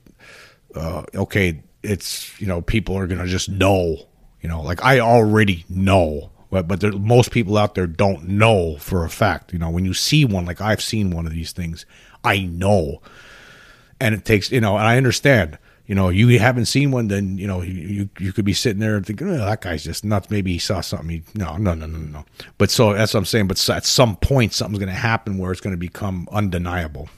uh, 0.75 1.05
okay. 1.15 1.63
It's 1.83 2.41
you 2.41 2.47
know 2.47 2.63
people 2.63 2.97
are 2.97 3.07
going 3.07 3.21
to 3.21 3.27
just 3.27 3.49
know. 3.49 4.09
You 4.41 4.49
know, 4.49 4.61
like 4.61 4.85
I 4.85 5.01
already 5.01 5.65
know 5.71 6.31
but 6.55 6.69
but 6.69 6.81
there, 6.81 6.93
most 6.93 7.33
people 7.33 7.59
out 7.59 7.75
there 7.75 7.89
don't 7.89 8.29
know 8.29 8.77
for 8.77 9.05
a 9.05 9.11
fact. 9.11 9.53
You 9.53 9.59
know, 9.59 9.71
when 9.71 9.85
you 9.85 9.93
see 9.93 10.25
one, 10.25 10.47
like 10.47 10.61
I've 10.61 10.81
seen 10.81 11.11
one 11.11 11.27
of 11.27 11.33
these 11.33 11.51
things, 11.51 11.85
I 12.23 12.39
know 12.43 13.03
and 14.01 14.15
it 14.15 14.25
takes 14.25 14.51
you 14.51 14.61
know 14.61 14.77
and 14.77 14.87
i 14.87 14.97
understand 14.97 15.59
you 15.87 15.95
know 15.95 16.09
you 16.09 16.39
haven't 16.39 16.67
seen 16.67 16.91
one 16.91 17.09
then 17.09 17.37
you 17.37 17.47
know 17.47 17.63
you 17.63 18.09
you 18.19 18.33
could 18.33 18.45
be 18.45 18.53
sitting 18.53 18.81
there 18.81 19.01
thinking 19.01 19.29
oh, 19.29 19.37
that 19.37 19.61
guy's 19.61 19.85
just 19.85 20.05
nuts. 20.05 20.31
Maybe 20.31 20.53
he 20.53 20.59
saw 20.59 20.81
something. 20.81 21.09
He, 21.11 21.23
no 21.35 21.57
no 21.57 21.75
no 21.75 21.87
no 21.87 21.99
no. 21.99 22.25
But 22.59 22.71
so 22.71 22.95
that's 22.95 23.13
what 23.13 23.19
i'm 23.19 23.27
saying 23.27 23.49
but 23.49 23.69
at 23.69 23.85
some 23.85 24.17
point 24.17 24.53
something's 24.53 24.79
going 24.79 24.89
to 24.89 24.95
happen 24.95 25.39
where 25.39 25.53
it's 25.53 25.61
going 25.61 25.75
to 25.75 25.79
become 25.79 26.29
undeniable. 26.33 27.09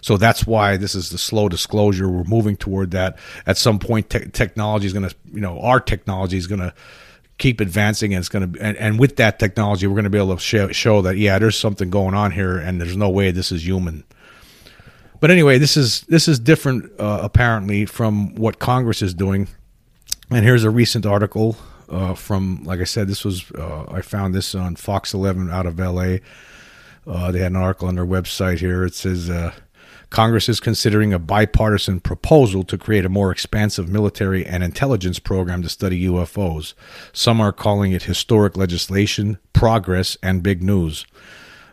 So 0.00 0.16
that's 0.16 0.46
why 0.46 0.76
this 0.76 0.94
is 0.94 1.10
the 1.10 1.18
slow 1.18 1.48
disclosure. 1.48 2.08
We're 2.08 2.24
moving 2.24 2.56
toward 2.56 2.92
that. 2.92 3.18
At 3.46 3.56
some 3.56 3.78
point 3.78 4.10
te- 4.10 4.26
technology 4.26 4.86
is 4.86 4.92
going 4.92 5.08
to 5.08 5.14
you 5.32 5.40
know 5.40 5.60
our 5.60 5.80
technology 5.80 6.36
is 6.36 6.46
going 6.46 6.60
to 6.60 6.72
keep 7.38 7.60
advancing 7.60 8.14
and 8.14 8.20
it's 8.20 8.28
going 8.28 8.52
to 8.52 8.60
and, 8.60 8.76
and 8.76 9.00
with 9.00 9.16
that 9.16 9.40
technology 9.40 9.86
we're 9.88 9.94
going 9.94 10.04
to 10.04 10.10
be 10.10 10.18
able 10.18 10.36
to 10.36 10.40
show, 10.40 10.68
show 10.68 11.02
that 11.02 11.16
yeah 11.16 11.40
there's 11.40 11.58
something 11.58 11.90
going 11.90 12.14
on 12.14 12.30
here 12.30 12.56
and 12.56 12.80
there's 12.80 12.96
no 12.96 13.10
way 13.10 13.32
this 13.32 13.50
is 13.50 13.66
human 13.66 14.04
but 15.22 15.30
anyway, 15.30 15.56
this 15.56 15.76
is 15.76 16.00
this 16.08 16.26
is 16.26 16.40
different 16.40 16.90
uh, 16.98 17.20
apparently 17.22 17.86
from 17.86 18.34
what 18.34 18.58
Congress 18.58 19.02
is 19.02 19.14
doing. 19.14 19.46
And 20.30 20.44
here's 20.44 20.64
a 20.64 20.70
recent 20.70 21.06
article 21.06 21.56
uh, 21.88 22.14
from, 22.14 22.64
like 22.64 22.80
I 22.80 22.84
said, 22.84 23.06
this 23.06 23.24
was 23.24 23.48
uh, 23.52 23.84
I 23.88 24.00
found 24.00 24.34
this 24.34 24.52
on 24.52 24.74
Fox 24.74 25.14
11 25.14 25.48
out 25.48 25.64
of 25.64 25.78
L.A. 25.78 26.20
Uh, 27.06 27.30
they 27.30 27.38
had 27.38 27.52
an 27.52 27.56
article 27.56 27.86
on 27.86 27.94
their 27.94 28.04
website 28.04 28.58
here. 28.58 28.84
It 28.84 28.94
says 28.96 29.30
uh, 29.30 29.52
Congress 30.10 30.48
is 30.48 30.58
considering 30.58 31.12
a 31.12 31.20
bipartisan 31.20 32.00
proposal 32.00 32.64
to 32.64 32.76
create 32.76 33.04
a 33.04 33.08
more 33.08 33.30
expansive 33.30 33.88
military 33.88 34.44
and 34.44 34.64
intelligence 34.64 35.20
program 35.20 35.62
to 35.62 35.68
study 35.68 36.04
UFOs. 36.04 36.74
Some 37.12 37.40
are 37.40 37.52
calling 37.52 37.92
it 37.92 38.02
historic 38.02 38.56
legislation, 38.56 39.38
progress, 39.52 40.16
and 40.20 40.42
big 40.42 40.64
news. 40.64 41.06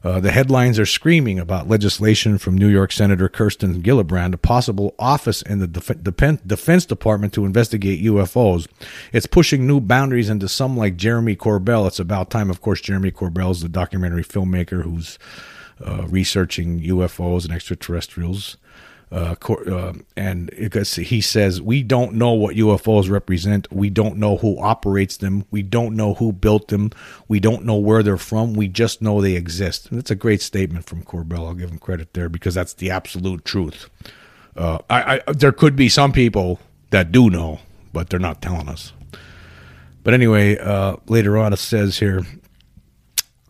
Uh, 0.03 0.20
the 0.20 0.32
headlines 0.32 0.79
are 0.79 0.86
screaming 0.86 1.39
about 1.39 1.68
legislation 1.68 2.38
from 2.38 2.58
New 2.58 2.68
York 2.68 2.91
Senator 2.91 3.27
Kirsten 3.27 3.82
Gillibrand, 3.82 4.34
a 4.34 4.38
possible 4.38 4.96
office 4.98 5.41
in 5.41 5.60
the 5.60 5.68
Def- 5.68 6.03
Def- 6.03 6.48
Defense 6.48 6.86
Department 6.86 7.34
to 7.34 7.46
investigate 7.46 8.03
UFOs. 8.03 8.68
It's 9.12 9.25
pushing 9.27 9.68
new 9.68 9.79
boundaries 9.79 10.29
into 10.29 10.48
some 10.48 10.77
like 10.77 10.96
Jeremy 10.96 11.36
Corbell. 11.36 11.88
It's 11.88 12.00
about 12.00 12.29
time, 12.29 12.50
of 12.50 12.62
course. 12.62 12.82
Jeremy 12.82 13.12
Corbell 13.12 13.51
is 13.51 13.62
the 13.62 13.70
documentary 13.70 14.24
filmmaker 14.24 14.84
who's 14.84 15.20
uh, 15.86 16.06
researching 16.08 16.79
UFOs 16.82 17.44
and 17.46 17.53
extraterrestrials. 17.53 18.58
Uh, 19.12 19.34
uh, 19.50 19.94
and 20.16 20.51
because 20.51 20.94
he 20.96 21.20
says 21.20 21.60
we 21.60 21.82
don't 21.82 22.13
know 22.13 22.34
what 22.34 22.56
UFOs 22.56 23.10
represent, 23.10 23.72
we 23.72 23.89
don't 23.89 24.18
know 24.18 24.38
who 24.38 24.60
operates 24.60 25.18
them, 25.18 25.46
we 25.50 25.63
don't 25.63 25.96
know 25.96 26.13
who 26.13 26.32
built 26.32 26.68
them, 26.68 26.92
we 27.28 27.39
don't 27.39 27.66
know 27.66 27.75
where 27.75 28.04
they're 28.04 28.18
from, 28.18 28.54
we 28.54 28.68
just 28.68 29.01
know 29.01 29.20
they 29.20 29.34
exist. 29.34 29.89
And 29.89 29.98
that's 29.98 30.12
a 30.12 30.16
great 30.16 30.44
statement 30.44 30.86
from 30.86 31.04
Corbell. 31.04 31.48
I'll 31.48 31.56
give 31.56 31.72
him 31.72 31.80
credit 31.80 32.13
there 32.13 32.30
because 32.30 32.54
that's 32.54 32.74
the 32.74 32.92
absolute 32.92 33.46
truth. 33.46 33.89
Uh, 34.56 34.78
I, 34.92 35.22
I, 35.28 35.32
there 35.32 35.54
could 35.54 35.75
be 35.75 35.89
some 35.89 36.12
people 36.12 36.60
that 36.92 37.12
do 37.12 37.32
know, 37.32 37.60
but 37.92 38.12
they're 38.12 38.20
not 38.20 38.44
telling 38.44 38.70
us. 38.70 38.94
But 40.04 40.13
anyway, 40.13 40.58
uh, 40.58 40.98
later 41.08 41.36
on 41.38 41.51
it 41.51 41.58
says 41.58 41.98
here 41.98 42.25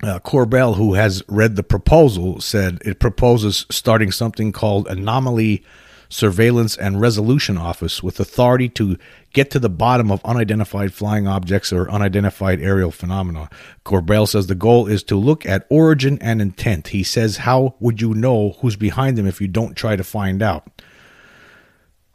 uh, 0.03 0.19
Corbell, 0.19 0.75
who 0.75 0.93
has 0.93 1.23
read 1.27 1.55
the 1.55 1.63
proposal, 1.63 2.39
said 2.41 2.79
it 2.85 2.99
proposes 2.99 3.65
starting 3.69 4.11
something 4.11 4.51
called 4.51 4.87
Anomaly 4.87 5.63
Surveillance 6.09 6.75
and 6.75 6.99
Resolution 6.99 7.57
Office 7.57 8.01
with 8.01 8.19
authority 8.19 8.67
to 8.69 8.97
get 9.31 9.51
to 9.51 9.59
the 9.59 9.69
bottom 9.69 10.11
of 10.11 10.25
unidentified 10.25 10.91
flying 10.91 11.27
objects 11.27 11.71
or 11.71 11.89
unidentified 11.91 12.59
aerial 12.61 12.89
phenomena. 12.89 13.49
Corbell 13.85 14.27
says 14.27 14.47
the 14.47 14.55
goal 14.55 14.87
is 14.87 15.03
to 15.03 15.15
look 15.15 15.45
at 15.45 15.67
origin 15.69 16.17
and 16.19 16.41
intent. 16.41 16.87
He 16.87 17.03
says, 17.03 17.37
How 17.37 17.75
would 17.79 18.01
you 18.01 18.15
know 18.15 18.55
who's 18.59 18.75
behind 18.75 19.17
them 19.17 19.27
if 19.27 19.39
you 19.39 19.47
don't 19.47 19.75
try 19.75 19.95
to 19.95 20.03
find 20.03 20.41
out? 20.41 20.81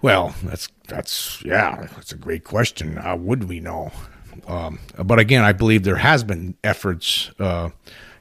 Well, 0.03 0.35
that's 0.43 0.69
that's 0.89 1.43
yeah, 1.45 1.87
that's 1.95 2.13
a 2.13 2.17
great 2.17 2.45
question. 2.45 2.97
How 2.97 3.17
would 3.17 3.45
we 3.45 3.61
know? 3.61 3.93
Um, 4.47 4.79
but 5.03 5.19
again, 5.19 5.43
I 5.43 5.53
believe 5.53 5.85
there 5.85 5.97
has 5.97 6.25
been 6.25 6.57
efforts 6.63 7.31
uh, 7.39 7.71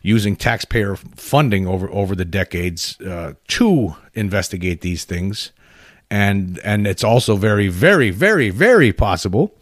using 0.02 0.36
taxpayer 0.36 0.96
funding 0.96 1.68
over 1.68 1.90
over 1.92 2.16
the 2.16 2.26
decades 2.26 3.00
uh, 3.02 3.34
to 3.50 3.96
investigate 4.14 4.82
these 4.82 5.06
things, 5.06 5.52
and 6.10 6.60
and 6.60 6.88
it's 6.88 7.04
also 7.04 7.36
very 7.36 7.68
very 7.68 8.10
very 8.10 8.50
very 8.50 8.94
possible 8.94 9.56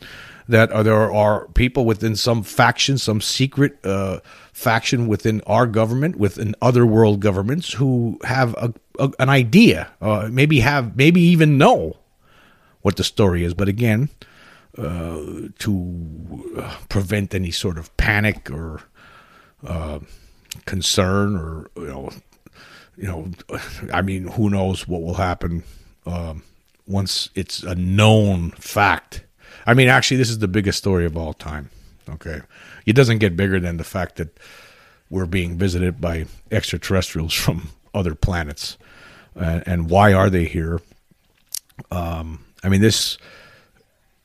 that 0.48 0.72
uh, 0.72 0.84
there 0.84 1.12
are 1.12 1.48
people 1.50 1.86
within 1.86 2.16
some 2.16 2.44
faction, 2.44 2.98
some 2.98 3.22
secret 3.22 3.84
uh, 3.86 4.20
faction 4.52 5.08
within 5.08 5.42
our 5.48 5.66
government, 5.66 6.18
within 6.18 6.56
other 6.62 6.86
world 6.86 7.20
governments, 7.20 7.74
who 7.74 8.20
have 8.24 8.54
a, 8.56 8.74
a, 9.00 9.12
an 9.20 9.30
idea, 9.30 9.92
uh, 10.02 10.28
maybe 10.32 10.60
have 10.60 10.96
maybe 10.96 11.22
even 11.22 11.58
know 11.58 11.98
what 12.82 12.98
the 12.98 13.04
story 13.04 13.44
is. 13.44 13.54
But 13.54 13.68
again, 13.68 14.10
uh, 14.78 15.50
to 15.60 16.54
uh, 16.58 16.78
prevent 16.90 17.36
any 17.36 17.52
sort 17.52 17.78
of 17.78 17.96
panic 17.98 18.50
or 18.50 18.82
uh, 19.66 20.00
concern 20.66 21.36
or 21.36 21.70
you 21.76 21.88
know 21.88 22.10
you 22.98 23.08
know 23.08 23.32
I 23.94 24.02
mean 24.02 24.28
who 24.28 24.50
knows 24.50 24.88
what 24.88 25.02
will 25.02 25.16
happen 25.16 25.64
um, 26.06 26.44
once 26.88 27.30
it's 27.36 27.64
a 27.64 27.76
known 27.76 28.52
fact. 28.52 29.24
I 29.66 29.74
mean 29.74 29.88
actually 29.90 30.18
this 30.18 30.30
is 30.30 30.40
the 30.40 30.48
biggest 30.48 30.78
story 30.78 31.06
of 31.06 31.18
all 31.18 31.34
time. 31.34 31.70
Okay. 32.10 32.42
It 32.86 32.94
doesn't 32.94 33.20
get 33.20 33.38
bigger 33.38 33.60
than 33.60 33.78
the 33.78 33.84
fact 33.84 34.16
that 34.18 34.38
we're 35.10 35.26
being 35.26 35.58
visited 35.58 36.02
by 36.02 36.26
extraterrestrials 36.52 37.34
from 37.46 37.70
other 37.94 38.16
planets. 38.16 38.78
Uh, 39.36 39.62
and 39.66 39.90
why 39.90 40.14
are 40.14 40.30
they 40.30 40.46
here? 40.46 40.82
Um, 41.90 42.44
I 42.64 42.70
mean, 42.70 42.82
this 42.82 43.18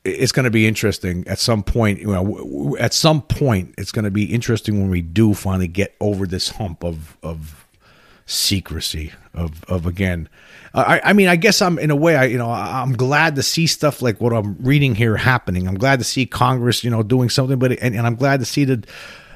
it's 0.07 0.31
going 0.31 0.45
to 0.45 0.51
be 0.51 0.67
interesting 0.67 1.27
at 1.27 1.39
some 1.39 1.63
point. 1.63 1.99
You 1.99 2.11
know, 2.11 2.77
at 2.77 2.93
some 2.93 3.21
point, 3.21 3.75
it's 3.77 3.91
going 3.91 4.05
to 4.05 4.11
be 4.11 4.25
interesting 4.33 4.79
when 4.79 4.89
we 4.89 5.01
do 5.01 5.33
finally 5.33 5.67
get 5.67 5.95
over 5.99 6.25
this 6.25 6.49
hump 6.49 6.83
of 6.83 7.17
of 7.21 7.65
secrecy 8.25 9.13
of 9.33 9.63
of 9.65 9.85
again. 9.85 10.29
I, 10.73 11.01
I 11.05 11.13
mean, 11.13 11.27
I 11.27 11.37
guess 11.37 11.61
I'm 11.61 11.79
in 11.79 11.89
a 11.89 11.95
way, 11.95 12.15
I 12.15 12.25
you 12.25 12.37
know, 12.37 12.51
I'm 12.51 12.93
glad 12.93 13.35
to 13.37 13.43
see 13.43 13.67
stuff 13.67 14.01
like 14.01 14.21
what 14.21 14.33
I'm 14.33 14.57
reading 14.59 14.95
here 14.95 15.15
happening. 15.15 15.67
I'm 15.67 15.77
glad 15.77 15.99
to 15.99 16.05
see 16.05 16.25
Congress, 16.25 16.83
you 16.83 16.91
know, 16.91 17.03
doing 17.03 17.29
something, 17.29 17.57
but 17.57 17.71
and, 17.71 17.95
and 17.95 18.05
I'm 18.05 18.15
glad 18.15 18.39
to 18.41 18.45
see 18.45 18.65
that. 18.65 18.85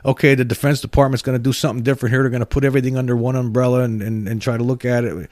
Okay, 0.04 0.34
the 0.34 0.44
Defense 0.44 0.82
Department's 0.82 1.22
going 1.22 1.38
to 1.38 1.44
do 1.44 1.54
something 1.54 1.84
different 1.84 2.12
here. 2.12 2.24
They're 2.24 2.32
going 2.32 2.40
to 2.40 2.48
put 2.48 2.64
everything 2.64 2.98
under 2.98 3.16
one 3.16 3.36
umbrella 3.36 3.84
and, 3.84 4.02
and, 4.02 4.28
and 4.28 4.42
try 4.42 4.58
to 4.58 4.64
look 4.64 4.84
at 4.84 5.04
it. 5.04 5.30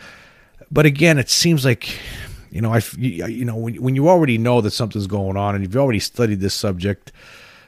But 0.72 0.86
again, 0.86 1.18
it 1.18 1.30
seems 1.30 1.66
like 1.66 2.00
you 2.52 2.62
know, 2.62 2.74
I 2.74 2.82
you 2.98 3.46
know 3.46 3.56
when 3.56 3.76
when 3.82 3.96
you 3.96 4.10
already 4.10 4.38
know 4.38 4.62
that 4.62 4.72
something's 4.72 5.08
going 5.08 5.38
on 5.38 5.56
and 5.56 5.64
you've 5.64 5.76
already 5.76 6.00
studied 6.00 6.40
this 6.40 6.54
subject 6.54 7.12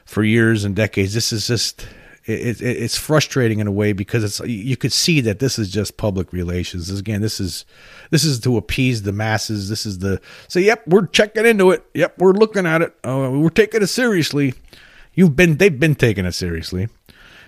for 0.04 0.22
years 0.22 0.64
and 0.64 0.74
decades, 0.74 1.14
this 1.14 1.32
is 1.32 1.46
just 1.46 1.86
it, 2.24 2.60
it, 2.60 2.62
it's 2.62 2.96
frustrating 2.96 3.58
in 3.58 3.66
a 3.66 3.72
way 3.72 3.92
because 3.92 4.24
it's 4.24 4.40
you 4.48 4.76
could 4.76 4.92
see 4.92 5.20
that 5.22 5.38
this 5.38 5.58
is 5.58 5.70
just 5.70 5.96
public 5.96 6.32
relations. 6.32 6.90
Again, 6.90 7.20
this 7.20 7.40
is 7.40 7.64
this 8.10 8.24
is 8.24 8.38
to 8.40 8.56
appease 8.56 9.02
the 9.02 9.12
masses. 9.12 9.68
This 9.68 9.86
is 9.86 9.98
the 9.98 10.20
say, 10.48 10.62
yep, 10.62 10.86
we're 10.86 11.06
checking 11.06 11.46
into 11.46 11.70
it. 11.70 11.84
Yep, 11.94 12.18
we're 12.18 12.32
looking 12.32 12.66
at 12.66 12.82
it. 12.82 12.94
Uh, 13.04 13.30
we're 13.32 13.50
taking 13.50 13.82
it 13.82 13.88
seriously. 13.88 14.54
You've 15.14 15.36
been 15.36 15.56
they've 15.56 15.78
been 15.78 15.94
taking 15.94 16.24
it 16.24 16.32
seriously. 16.32 16.88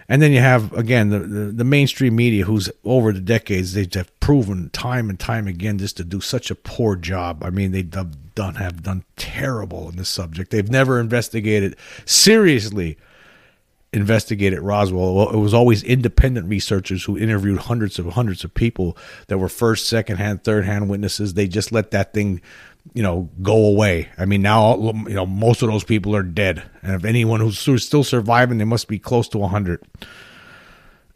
And 0.09 0.21
then 0.21 0.33
you 0.33 0.41
have 0.41 0.73
again 0.75 1.11
the, 1.11 1.21
the, 1.21 1.45
the 1.53 1.65
mainstream 1.65 2.17
media, 2.17 2.45
who's 2.45 2.71
over 2.85 3.13
the 3.13 3.21
decades 3.21 3.73
they 3.73 3.89
have 3.95 4.21
proven 4.21 4.71
time 4.71 5.09
and 5.11 5.19
time 5.19 5.47
again 5.47 5.79
just 5.79 5.97
to 5.97 6.05
do 6.05 6.21
such 6.21 6.51
a 6.51 6.55
poor 6.55 6.97
job. 6.97 7.43
I 7.43 7.51
mean, 7.51 7.73
they've 7.73 7.91
done 7.91 8.55
have 8.57 8.83
done 8.83 9.05
terrible 9.17 9.89
in 9.89 9.97
this 9.97 10.09
subject. 10.09 10.51
They've 10.51 10.71
never 10.71 11.01
investigated 11.01 11.77
seriously 12.05 12.99
investigated 13.95 14.59
Roswell. 14.61 15.31
It 15.31 15.39
was 15.39 15.55
always 15.55 15.85
independent 15.85 16.49
researchers 16.49 17.05
who 17.05 17.17
interviewed 17.17 17.61
hundreds 17.61 17.99
of 17.99 18.07
hundreds 18.07 18.43
of 18.43 18.53
people 18.53 18.99
that 19.29 19.39
were 19.39 19.49
first, 19.49 19.89
second 19.89 20.17
hand, 20.17 20.43
third 20.43 20.65
hand 20.65 20.89
witnesses. 20.89 21.35
They 21.35 21.47
just 21.47 21.71
let 21.71 21.93
that 21.93 22.13
thing 22.13 22.43
you 22.93 23.03
know, 23.03 23.31
go 23.43 23.67
away. 23.67 24.09
I 24.19 24.27
mean, 24.27 24.43
now 24.43 24.77
you 24.77 25.15
know 25.15 25.27
most 25.27 25.63
of 25.63 25.71
those 25.71 25.85
people 25.85 26.15
are 26.15 26.23
dead, 26.23 26.63
and 26.83 26.95
if 26.95 27.05
anyone 27.05 27.41
who's 27.41 27.59
still 27.59 28.05
surviving, 28.05 28.59
they 28.59 28.65
must 28.65 28.89
be 28.89 28.99
close 28.99 29.29
to 29.31 29.43
hundred. 29.47 29.83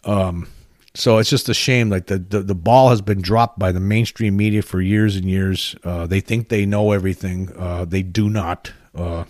Um, 0.05 0.49
so 0.95 1.19
it's 1.19 1.31
just 1.31 1.49
a 1.49 1.55
shame. 1.55 1.91
Like 1.91 2.07
the, 2.07 2.19
the 2.19 2.41
the 2.41 2.55
ball 2.55 2.89
has 2.89 3.01
been 3.01 3.21
dropped 3.21 3.59
by 3.59 3.73
the 3.73 3.81
mainstream 3.81 4.37
media 4.37 4.63
for 4.63 4.81
years 4.81 5.17
and 5.17 5.27
years. 5.27 5.77
Uh, 5.85 6.07
they 6.07 6.21
think 6.21 6.49
they 6.49 6.65
know 6.67 6.93
everything. 6.93 7.53
Uh, 7.57 7.85
they 7.85 8.03
do 8.03 8.29
not. 8.31 8.73
Uh, 8.95 9.25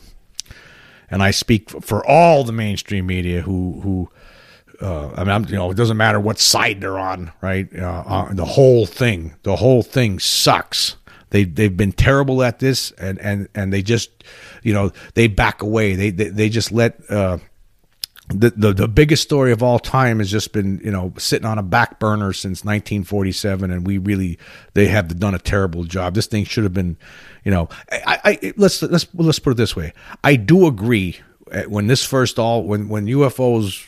and 1.10 1.22
I 1.22 1.30
speak 1.30 1.70
for 1.82 2.06
all 2.06 2.44
the 2.44 2.52
mainstream 2.52 3.06
media 3.06 3.42
who 3.42 3.80
who. 3.82 4.10
Uh, 4.80 5.10
I 5.16 5.24
mean, 5.24 5.30
I'm, 5.30 5.44
you 5.46 5.56
know, 5.56 5.72
it 5.72 5.76
doesn't 5.76 5.96
matter 5.96 6.20
what 6.20 6.38
side 6.38 6.80
they're 6.80 7.00
on, 7.00 7.32
right? 7.40 7.66
Uh, 7.76 8.04
uh, 8.06 8.32
the 8.32 8.44
whole 8.44 8.86
thing, 8.86 9.34
the 9.42 9.56
whole 9.56 9.82
thing 9.82 10.20
sucks. 10.20 10.94
They 11.30 11.44
they've 11.44 11.76
been 11.76 11.92
terrible 11.92 12.42
at 12.42 12.58
this, 12.58 12.90
and 12.92 13.18
and 13.18 13.48
and 13.54 13.72
they 13.72 13.82
just, 13.82 14.24
you 14.62 14.72
know, 14.72 14.92
they 15.14 15.28
back 15.28 15.62
away. 15.62 15.94
They 15.94 16.10
they, 16.10 16.28
they 16.28 16.48
just 16.48 16.72
let. 16.72 16.98
Uh, 17.10 17.38
the, 18.30 18.50
the 18.50 18.72
the 18.74 18.88
biggest 18.88 19.22
story 19.22 19.52
of 19.52 19.62
all 19.62 19.78
time 19.78 20.18
has 20.18 20.30
just 20.30 20.52
been 20.52 20.80
you 20.84 20.90
know 20.90 21.14
sitting 21.16 21.46
on 21.46 21.56
a 21.56 21.62
back 21.62 21.98
burner 21.98 22.34
since 22.34 22.62
1947 22.62 23.70
and 23.70 23.86
we 23.86 23.96
really 23.96 24.38
they 24.74 24.86
have 24.88 25.18
done 25.18 25.34
a 25.34 25.38
terrible 25.38 25.84
job 25.84 26.14
this 26.14 26.26
thing 26.26 26.44
should 26.44 26.64
have 26.64 26.74
been 26.74 26.98
you 27.42 27.50
know 27.50 27.70
I, 27.90 28.20
I 28.24 28.52
let's 28.58 28.82
let's 28.82 29.06
let's 29.14 29.38
put 29.38 29.52
it 29.52 29.56
this 29.56 29.74
way 29.74 29.94
I 30.22 30.36
do 30.36 30.66
agree 30.66 31.20
uh, 31.50 31.62
when 31.62 31.86
this 31.86 32.04
first 32.04 32.38
all 32.38 32.64
when 32.64 32.90
when 32.90 33.06
UFOs 33.06 33.86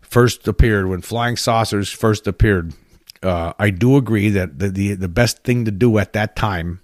first 0.00 0.48
appeared 0.48 0.88
when 0.88 1.00
flying 1.00 1.36
saucers 1.36 1.88
first 1.88 2.26
appeared 2.26 2.74
uh, 3.22 3.52
I 3.58 3.70
do 3.70 3.96
agree 3.96 4.30
that 4.30 4.58
the, 4.58 4.68
the 4.68 4.94
the 4.94 5.08
best 5.08 5.42
thing 5.42 5.64
to 5.64 5.70
do 5.70 5.98
at 5.98 6.12
that 6.12 6.36
time 6.36 6.80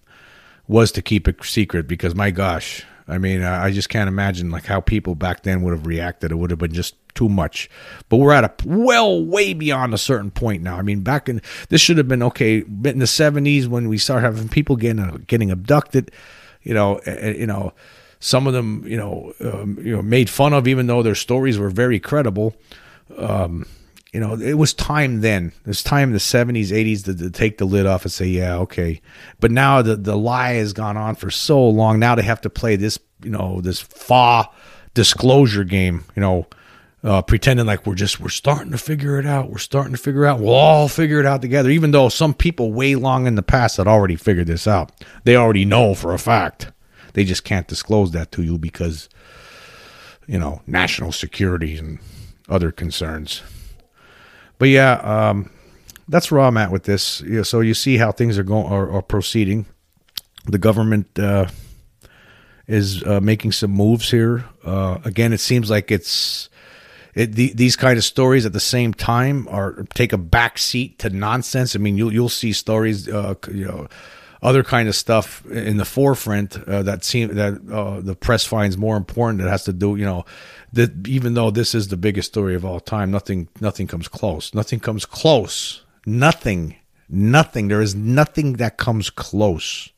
was 0.66 0.90
to 0.92 1.02
keep 1.02 1.28
it 1.28 1.44
secret 1.44 1.86
because 1.86 2.14
my 2.14 2.30
gosh, 2.30 2.84
I 3.06 3.18
mean, 3.18 3.42
I 3.42 3.70
just 3.70 3.88
can't 3.88 4.08
imagine 4.08 4.50
like 4.50 4.64
how 4.64 4.80
people 4.80 5.14
back 5.14 5.42
then 5.42 5.62
would 5.62 5.72
have 5.72 5.86
reacted. 5.86 6.32
It 6.32 6.36
would 6.36 6.50
have 6.50 6.58
been 6.58 6.72
just 6.72 6.96
too 7.14 7.28
much. 7.28 7.68
But 8.08 8.16
we're 8.16 8.32
at 8.32 8.44
a 8.44 8.52
well, 8.64 9.24
way 9.24 9.52
beyond 9.52 9.94
a 9.94 9.98
certain 9.98 10.30
point 10.30 10.62
now. 10.62 10.76
I 10.76 10.82
mean, 10.82 11.00
back 11.00 11.28
in 11.28 11.42
this 11.68 11.80
should 11.80 11.98
have 11.98 12.08
been 12.08 12.22
okay. 12.22 12.58
In 12.58 12.98
the 12.98 13.06
seventies 13.06 13.68
when 13.68 13.88
we 13.88 13.98
start 13.98 14.22
having 14.22 14.48
people 14.48 14.76
getting 14.76 15.00
uh, 15.00 15.18
getting 15.26 15.50
abducted, 15.50 16.10
you 16.62 16.74
know, 16.74 17.00
you 17.06 17.46
know, 17.46 17.74
some 18.20 18.46
of 18.46 18.54
them, 18.54 18.84
you 18.86 18.96
know, 18.96 19.34
um, 19.40 19.78
you 19.82 19.94
know, 19.94 20.02
made 20.02 20.30
fun 20.30 20.54
of, 20.54 20.66
even 20.66 20.86
though 20.86 21.02
their 21.02 21.14
stories 21.14 21.58
were 21.58 21.70
very 21.70 22.00
credible. 22.00 22.54
Um, 23.18 23.66
you 24.14 24.21
know, 24.21 24.35
it 24.35 24.54
was 24.54 24.73
time 24.73 25.23
then. 25.23 25.50
There's 25.64 25.83
time 25.83 26.11
in 26.11 26.12
the 26.12 26.21
70s, 26.21 26.68
80s 26.68 27.04
to, 27.06 27.16
to, 27.16 27.30
take 27.30 27.59
the 27.59 27.64
lid 27.64 27.85
off 27.85 28.04
and 28.04 28.12
say, 28.12 28.26
yeah, 28.26 28.59
okay. 28.59 29.02
But 29.40 29.50
now 29.50 29.83
the, 29.83 29.97
the 29.97 30.16
lie 30.16 30.52
has 30.52 30.73
gone 30.73 30.97
on 30.97 31.16
for 31.16 31.33
so 31.33 31.68
long. 31.68 31.99
Now 31.99 32.14
they 32.14 32.23
have 32.23 32.40
to 32.42 32.50
play 32.50 32.76
this, 32.76 32.97
you 33.25 33.30
know, 33.30 33.61
this 33.61 33.80
fa 33.80 34.49
disclosure 34.94 35.64
game, 35.64 36.04
you 36.14 36.21
know, 36.21 36.47
uh, 37.02 37.23
pretending 37.23 37.66
like 37.66 37.88
we're 37.88 37.97
just, 37.97 38.21
we're 38.21 38.28
starting 38.28 38.71
to 38.71 38.78
figure 38.78 39.18
it 39.18 39.26
out. 39.26 39.50
We're 39.50 39.59
starting 39.59 39.94
to 39.94 40.00
figure 40.00 40.25
out. 40.26 40.38
We'll 40.38 40.54
all 40.54 40.87
figure 40.87 41.18
it 41.18 41.26
out 41.26 41.42
together, 41.42 41.71
even 41.71 41.90
though 41.90 42.09
some 42.09 42.35
people 42.35 42.73
way 42.73 42.94
long 42.94 43.26
in 43.26 43.35
the 43.35 43.42
past 43.42 43.78
had 43.78 43.88
already 43.88 44.14
figured 44.14 44.47
this 44.47 44.68
out. 44.68 44.92
They 45.25 45.35
already 45.35 45.64
know 45.64 45.92
for 45.92 46.14
a 46.14 46.21
fact. 46.21 46.71
They 47.14 47.25
just 47.25 47.42
can't 47.42 47.66
disclose 47.66 48.12
that 48.12 48.30
to 48.33 48.44
you 48.44 48.59
because, 48.59 49.09
you 50.28 50.38
know, 50.38 50.62
national 50.68 51.11
security 51.11 51.76
and 51.76 51.99
other 52.49 52.71
concerns. 52.71 53.42
But 54.64 54.71
yeah, 54.71 54.92
um, 54.94 55.50
that's 56.09 56.30
where 56.30 56.40
I'm 56.40 56.56
at 56.56 56.71
with 56.71 56.85
this. 56.85 57.21
Yeah, 57.21 57.42
so 57.42 57.61
you 57.61 57.75
see 57.75 57.99
how 57.99 58.12
things 58.12 58.38
are 58.38 58.42
going 58.42 58.64
are, 58.64 58.90
are 58.90 59.02
proceeding. 59.02 59.66
The 60.47 60.56
government 60.56 61.18
uh, 61.18 61.49
is 62.66 63.04
uh, 63.04 63.21
making 63.21 63.52
some 63.52 63.73
moves 63.73 64.11
here. 64.11 64.47
Uh, 64.64 65.00
again, 65.04 65.35
it 65.35 65.40
seems 65.40 65.68
like 65.68 65.90
it's 65.90 66.49
it, 67.14 67.33
the, 67.33 67.52
these 67.52 67.76
kind 67.76 67.99
of 67.99 68.04
stories 68.04 68.47
at 68.47 68.54
the 68.54 68.59
same 68.59 68.94
time 68.94 69.49
are 69.50 69.85
take 69.92 70.14
a 70.14 70.16
back 70.16 70.56
seat 70.56 70.99
to 71.00 71.11
nonsense. 71.11 71.76
I 71.76 71.78
mean, 71.78 71.99
you'll 71.99 72.14
you'll 72.14 72.30
see 72.30 72.54
stories, 72.54 73.06
uh, 73.06 73.35
you 73.52 73.66
know, 73.66 73.87
other 74.42 74.62
kind 74.62 74.88
of 74.88 74.97
stuff 74.97 75.44
in 75.44 75.76
the 75.76 75.85
forefront 75.85 76.56
uh, 76.56 76.83
that 76.85 77.04
seem 77.04 77.35
that 77.35 77.61
uh, 77.71 78.00
the 78.00 78.14
press 78.14 78.47
finds 78.47 78.78
more 78.78 78.97
important. 78.97 79.42
That 79.42 79.50
has 79.50 79.64
to 79.64 79.75
do, 79.75 79.97
you 79.97 80.06
know, 80.06 80.25
that 80.75 81.07
even 81.09 81.35
though 81.35 81.50
this 81.50 81.75
is 81.75 81.88
the 81.88 81.97
biggest 81.97 82.28
story 82.28 82.54
of 82.54 82.64
all 82.64 82.81
time, 82.81 83.11
nothing 83.11 83.49
nothing 83.61 83.87
comes 83.87 84.09
close. 84.09 84.54
Nothing 84.54 84.81
comes 84.81 85.07
close. 85.07 85.83
Nothing. 86.07 86.76
Nothing. 87.09 87.69
There 87.69 87.83
is 87.83 87.95
nothing 87.95 88.54
that 88.54 88.76
comes 88.76 89.11
close 89.11 89.90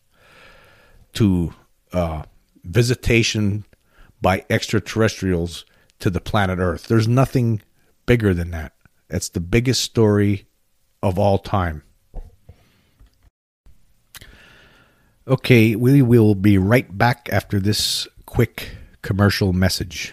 to 1.15 1.55
uh, 1.93 2.23
visitation 2.65 3.65
by 4.21 4.45
extraterrestrials 4.51 5.65
to 6.01 6.11
the 6.11 6.21
planet 6.21 6.59
Earth. 6.59 6.89
There's 6.89 7.09
nothing 7.09 7.63
bigger 8.05 8.35
than 8.35 8.51
that. 8.51 8.73
It's 9.09 9.29
the 9.29 9.41
biggest 9.41 9.83
story 9.83 10.47
of 11.03 11.19
all 11.19 11.39
time. 11.39 11.83
Okay, 15.29 15.75
we 15.75 16.03
will 16.03 16.35
be 16.35 16.59
right 16.59 16.97
back 16.97 17.29
after 17.33 17.59
this 17.59 18.07
quick 18.27 18.71
commercial 19.03 19.53
message. 19.53 20.13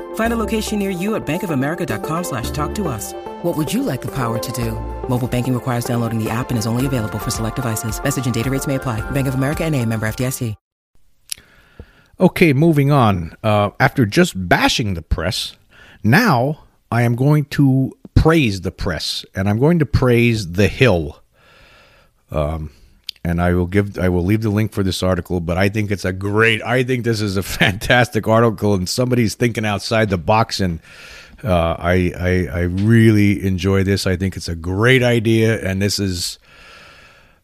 Find 0.15 0.33
a 0.33 0.37
location 0.37 0.79
near 0.79 0.89
you 0.89 1.15
at 1.15 1.25
bankofamerica.com 1.25 2.23
slash 2.23 2.51
talk 2.51 2.73
to 2.75 2.87
us. 2.87 3.13
What 3.41 3.57
would 3.57 3.73
you 3.73 3.83
like 3.83 4.01
the 4.01 4.11
power 4.15 4.39
to 4.39 4.51
do? 4.53 4.71
Mobile 5.09 5.27
banking 5.27 5.53
requires 5.53 5.83
downloading 5.83 6.23
the 6.23 6.29
app 6.29 6.51
and 6.51 6.57
is 6.57 6.65
only 6.65 6.85
available 6.85 7.19
for 7.19 7.31
select 7.31 7.57
devices. 7.57 8.01
Message 8.01 8.25
and 8.25 8.33
data 8.33 8.49
rates 8.49 8.67
may 8.67 8.75
apply. 8.75 9.01
Bank 9.11 9.27
of 9.27 9.35
America 9.35 9.65
and 9.65 9.75
a 9.75 9.85
member 9.85 10.07
FDIC. 10.07 10.55
Okay, 12.21 12.53
moving 12.53 12.91
on. 12.91 13.35
Uh, 13.43 13.71
after 13.79 14.05
just 14.05 14.47
bashing 14.47 14.93
the 14.93 15.01
press, 15.01 15.55
now 16.03 16.65
I 16.91 17.01
am 17.01 17.15
going 17.15 17.45
to 17.45 17.97
praise 18.13 18.61
the 18.61 18.71
press, 18.71 19.25
and 19.33 19.49
I'm 19.49 19.57
going 19.57 19.79
to 19.79 19.87
praise 19.87 20.51
The 20.51 20.67
Hill. 20.67 21.19
Um, 22.29 22.69
and 23.23 23.41
I 23.41 23.53
will 23.53 23.67
give 23.67 23.99
I 23.99 24.09
will 24.09 24.23
leave 24.23 24.41
the 24.41 24.49
link 24.49 24.71
for 24.71 24.83
this 24.83 25.03
article, 25.03 25.39
but 25.39 25.57
I 25.57 25.69
think 25.69 25.91
it's 25.91 26.05
a 26.05 26.13
great. 26.13 26.61
I 26.63 26.83
think 26.83 27.03
this 27.03 27.21
is 27.21 27.37
a 27.37 27.43
fantastic 27.61 28.27
article, 28.27 28.73
and 28.73 28.87
somebody's 28.87 29.35
thinking 29.35 29.65
outside 29.65 30.09
the 30.09 30.17
box, 30.17 30.59
and 30.59 30.79
uh, 31.43 31.75
I, 31.77 32.13
I 32.17 32.47
I 32.51 32.61
really 32.61 33.45
enjoy 33.45 33.83
this. 33.83 34.07
I 34.07 34.15
think 34.15 34.35
it's 34.37 34.49
a 34.49 34.55
great 34.55 35.03
idea, 35.03 35.61
and 35.61 35.81
this 35.81 35.99
is 35.99 36.39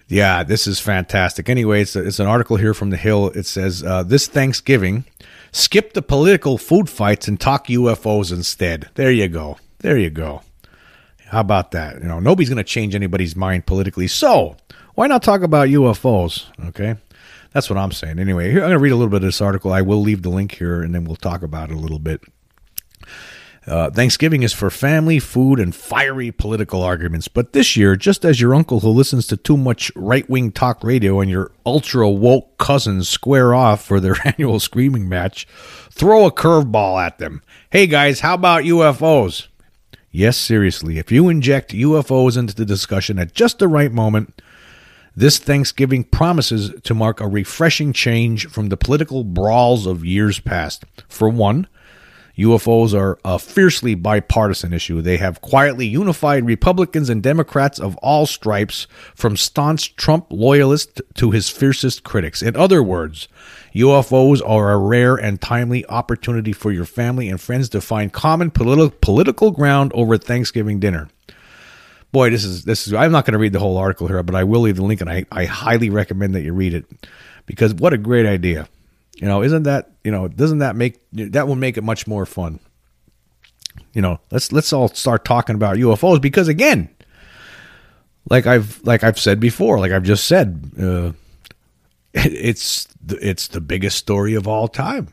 yeah, 0.08 0.44
this 0.44 0.68
is 0.68 0.80
fantastic. 0.80 1.50
Anyway, 1.50 1.82
it's, 1.82 1.96
a, 1.96 2.06
it's 2.06 2.20
an 2.20 2.28
article 2.28 2.56
here 2.56 2.74
from 2.74 2.92
The 2.92 2.98
Hill. 2.98 3.28
It 3.30 3.46
says, 3.46 3.84
uh, 3.84 4.04
This 4.04 4.28
Thanksgiving, 4.28 5.04
skip 5.52 5.94
the 5.94 6.02
political 6.02 6.58
food 6.58 6.90
fights 6.90 7.28
and 7.28 7.40
talk 7.40 7.68
UFOs 7.68 8.32
instead. 8.32 8.90
There 8.96 9.12
you 9.12 9.28
go. 9.28 9.58
There 9.80 9.98
you 9.98 10.10
go. 10.10 10.44
How 11.26 11.42
about 11.42 11.72
that? 11.72 12.02
You 12.02 12.08
know, 12.08 12.20
nobody's 12.22 12.48
going 12.48 12.58
to 12.58 12.64
change 12.64 12.96
anybody's 12.96 13.36
mind 13.36 13.66
politically. 13.66 14.08
So, 14.08 14.56
why 14.98 15.06
not 15.06 15.22
talk 15.22 15.44
about 15.44 15.68
UFOs? 15.68 16.48
Okay. 16.70 16.96
That's 17.54 17.70
what 17.70 17.78
I'm 17.78 17.92
saying. 17.92 18.18
Anyway, 18.18 18.50
here, 18.50 18.62
I'm 18.62 18.70
going 18.70 18.80
to 18.80 18.80
read 18.80 18.94
a 18.94 18.96
little 18.96 19.12
bit 19.12 19.18
of 19.18 19.28
this 19.28 19.42
article. 19.42 19.72
I 19.72 19.84
will 19.84 20.02
leave 20.02 20.24
the 20.24 20.32
link 20.32 20.56
here 20.56 20.82
and 20.82 20.96
then 20.96 21.06
we'll 21.06 21.16
talk 21.16 21.44
about 21.44 21.70
it 21.70 21.76
a 21.76 21.80
little 21.80 22.00
bit. 22.00 22.22
Uh, 23.68 23.92
Thanksgiving 23.92 24.42
is 24.42 24.54
for 24.54 24.72
family, 24.72 25.20
food, 25.20 25.60
and 25.60 25.76
fiery 25.76 26.32
political 26.32 26.82
arguments. 26.82 27.28
But 27.28 27.54
this 27.54 27.78
year, 27.78 27.96
just 27.96 28.26
as 28.26 28.42
your 28.42 28.56
uncle 28.56 28.80
who 28.80 28.90
listens 28.90 29.28
to 29.28 29.38
too 29.38 29.56
much 29.56 29.92
right 29.96 30.28
wing 30.28 30.52
talk 30.52 30.84
radio 30.84 31.20
and 31.20 31.30
your 31.30 31.52
ultra 31.64 32.10
woke 32.10 32.58
cousins 32.58 33.08
square 33.08 33.54
off 33.54 33.86
for 33.86 34.00
their 34.00 34.16
annual 34.26 34.60
screaming 34.60 35.08
match, 35.08 35.48
throw 35.92 36.26
a 36.26 36.32
curveball 36.32 37.00
at 37.00 37.20
them. 37.20 37.44
Hey 37.70 37.86
guys, 37.86 38.22
how 38.22 38.34
about 38.34 38.64
UFOs? 38.64 39.46
Yes, 40.10 40.38
seriously, 40.38 40.98
if 40.98 41.12
you 41.12 41.30
inject 41.30 41.72
UFOs 41.72 42.36
into 42.36 42.56
the 42.56 42.66
discussion 42.66 43.20
at 43.20 43.36
just 43.36 43.60
the 43.60 43.68
right 43.68 43.92
moment, 43.92 44.42
this 45.18 45.40
Thanksgiving 45.40 46.04
promises 46.04 46.72
to 46.84 46.94
mark 46.94 47.20
a 47.20 47.28
refreshing 47.28 47.92
change 47.92 48.48
from 48.48 48.70
the 48.70 48.78
political 48.78 49.24
brawls 49.24 49.88
of 49.88 50.06
years 50.06 50.40
past. 50.40 50.86
For 51.10 51.28
one, 51.28 51.68
UFOs 52.38 52.94
are 52.94 53.18
a 53.26 53.40
fiercely 53.40 53.96
bipartisan 53.96 54.74
issue. 54.74 55.02
They 55.02 55.18
have 55.18 55.42
quietly 55.42 55.88
unified 55.88 56.46
Republicans 56.46 57.10
and 57.10 57.24
Democrats 57.24 57.80
of 57.80 57.98
all 57.98 58.28
stripes, 58.28 58.86
from 59.16 59.36
staunch 59.36 59.96
Trump 59.96 60.28
loyalists 60.30 61.02
to 61.16 61.32
his 61.32 61.50
fiercest 61.50 62.04
critics. 62.04 62.44
In 62.44 62.56
other 62.56 62.84
words, 62.84 63.28
UFOs 63.74 64.48
are 64.48 64.72
a 64.72 64.78
rare 64.78 65.16
and 65.16 65.42
timely 65.42 65.84
opportunity 65.88 66.54
for 66.54 66.72
your 66.72 66.86
family 66.86 67.28
and 67.28 67.42
friends 67.42 67.70
to 67.70 67.82
find 67.82 68.14
common 68.14 68.52
politi- 68.52 69.02
political 69.02 69.50
ground 69.50 69.92
over 69.96 70.16
Thanksgiving 70.16 70.80
dinner. 70.80 71.10
Boy, 72.12 72.30
this 72.30 72.44
is 72.44 72.64
this 72.64 72.88
is. 72.88 72.94
I'm 72.94 73.12
not 73.12 73.26
going 73.26 73.34
to 73.34 73.38
read 73.38 73.54
the 73.54 73.60
whole 73.60 73.78
article 73.78 74.08
here, 74.08 74.24
but 74.24 74.36
I 74.36 74.44
will 74.44 74.62
leave 74.62 74.78
the 74.78 74.84
link, 74.84 75.02
and 75.02 75.10
I, 75.10 75.26
I 75.32 75.46
highly 75.46 75.90
recommend 75.90 76.36
that 76.36 76.42
you 76.42 76.54
read 76.54 76.74
it 76.74 76.86
because 77.46 77.74
what 77.74 77.94
a 77.94 77.98
great 77.98 78.26
idea. 78.26 78.68
You 79.16 79.28
know, 79.28 79.44
isn't 79.44 79.64
that 79.64 79.92
you 80.04 80.12
know? 80.12 80.28
Doesn't 80.28 80.60
that 80.60 80.76
make 80.76 81.00
that 81.12 81.48
will 81.48 81.56
make 81.56 81.78
it 81.78 81.84
much 81.84 82.08
more 82.08 82.26
fun? 82.26 82.60
You 83.94 84.02
know, 84.02 84.20
let's 84.32 84.52
let's 84.52 84.72
all 84.72 84.88
start 84.90 85.26
talking 85.26 85.56
about 85.56 85.78
UFOs 85.78 86.22
because 86.22 86.48
again, 86.48 86.90
like 88.30 88.48
I've 88.48 88.82
like 88.84 89.04
I've 89.04 89.20
said 89.20 89.40
before, 89.40 89.80
like 89.80 89.92
I've 89.92 90.04
just 90.04 90.26
said, 90.26 90.72
uh, 90.80 91.12
it's 92.14 92.88
it's 93.10 93.48
the 93.48 93.62
biggest 93.62 93.98
story 93.98 94.36
of 94.36 94.48
all 94.48 94.68
time. 94.68 95.10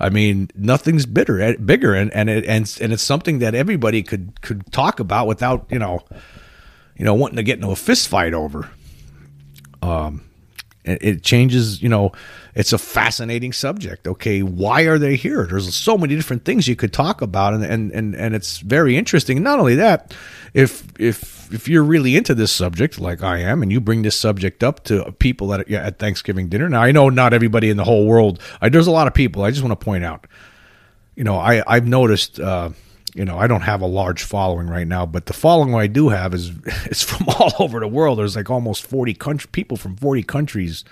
I 0.00 0.08
mean, 0.08 0.50
nothing's 0.56 1.06
bitter, 1.06 1.40
eh, 1.40 1.56
bigger, 1.56 1.94
and 1.94 2.12
and 2.12 2.28
it, 2.28 2.44
and 2.44 2.76
and 2.80 2.92
it's 2.92 3.02
something 3.02 3.38
that 3.38 3.54
everybody 3.54 4.02
could 4.02 4.40
could 4.42 4.70
talk 4.72 5.00
about 5.00 5.26
without 5.26 5.66
you 5.70 5.78
know, 5.78 6.00
you 6.96 7.04
know, 7.04 7.14
wanting 7.14 7.36
to 7.36 7.42
get 7.42 7.56
into 7.58 7.70
a 7.70 7.76
fist 7.76 8.08
fight 8.08 8.34
over. 8.34 8.70
Um, 9.82 10.22
it 10.84 11.22
changes, 11.22 11.82
you 11.82 11.88
know, 11.88 12.12
it's 12.54 12.72
a 12.72 12.78
fascinating 12.78 13.52
subject. 13.52 14.06
Okay, 14.06 14.42
why 14.42 14.82
are 14.82 14.98
they 14.98 15.16
here? 15.16 15.46
There's 15.46 15.74
so 15.74 15.98
many 15.98 16.14
different 16.14 16.44
things 16.44 16.68
you 16.68 16.76
could 16.76 16.92
talk 16.92 17.20
about, 17.20 17.54
and 17.54 17.64
and 17.64 17.90
and, 17.90 18.14
and 18.14 18.34
it's 18.34 18.58
very 18.58 18.96
interesting. 18.96 19.42
Not 19.42 19.58
only 19.58 19.74
that, 19.74 20.14
if 20.52 20.84
if 20.98 21.52
if 21.52 21.68
you're 21.68 21.82
really 21.82 22.16
into 22.16 22.34
this 22.34 22.52
subject, 22.52 23.00
like 23.00 23.22
I 23.22 23.38
am, 23.38 23.62
and 23.62 23.72
you 23.72 23.80
bring 23.80 24.02
this 24.02 24.18
subject 24.18 24.62
up 24.62 24.84
to 24.84 25.10
people 25.12 25.52
at 25.52 25.68
at 25.70 25.98
Thanksgiving 25.98 26.48
dinner. 26.48 26.68
Now 26.68 26.82
I 26.82 26.92
know 26.92 27.08
not 27.08 27.34
everybody 27.34 27.70
in 27.70 27.76
the 27.76 27.84
whole 27.84 28.06
world. 28.06 28.40
I, 28.60 28.68
there's 28.68 28.86
a 28.86 28.92
lot 28.92 29.08
of 29.08 29.14
people. 29.14 29.42
I 29.42 29.50
just 29.50 29.62
want 29.62 29.78
to 29.78 29.84
point 29.84 30.04
out, 30.04 30.26
you 31.16 31.24
know, 31.24 31.36
I 31.36 31.62
I've 31.66 31.86
noticed. 31.86 32.38
Uh, 32.38 32.70
you 33.16 33.24
know, 33.24 33.38
I 33.38 33.46
don't 33.46 33.60
have 33.60 33.80
a 33.80 33.86
large 33.86 34.24
following 34.24 34.66
right 34.66 34.88
now, 34.88 35.06
but 35.06 35.26
the 35.26 35.32
following 35.32 35.72
I 35.72 35.86
do 35.86 36.08
have 36.08 36.34
is 36.34 36.50
it's 36.86 37.02
from 37.02 37.28
all 37.38 37.52
over 37.60 37.78
the 37.78 37.86
world. 37.86 38.18
There's 38.18 38.34
like 38.34 38.50
almost 38.50 38.84
40 38.84 39.14
country 39.14 39.48
people 39.52 39.76
from 39.76 39.96
40 39.96 40.24
countries 40.24 40.84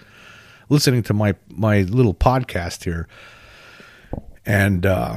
listening 0.73 1.03
to 1.05 1.15
my 1.15 1.35
my 1.49 1.83
little 1.83 2.15
podcast 2.15 2.85
here. 2.85 3.07
And 4.45 4.85
uh 4.87 5.17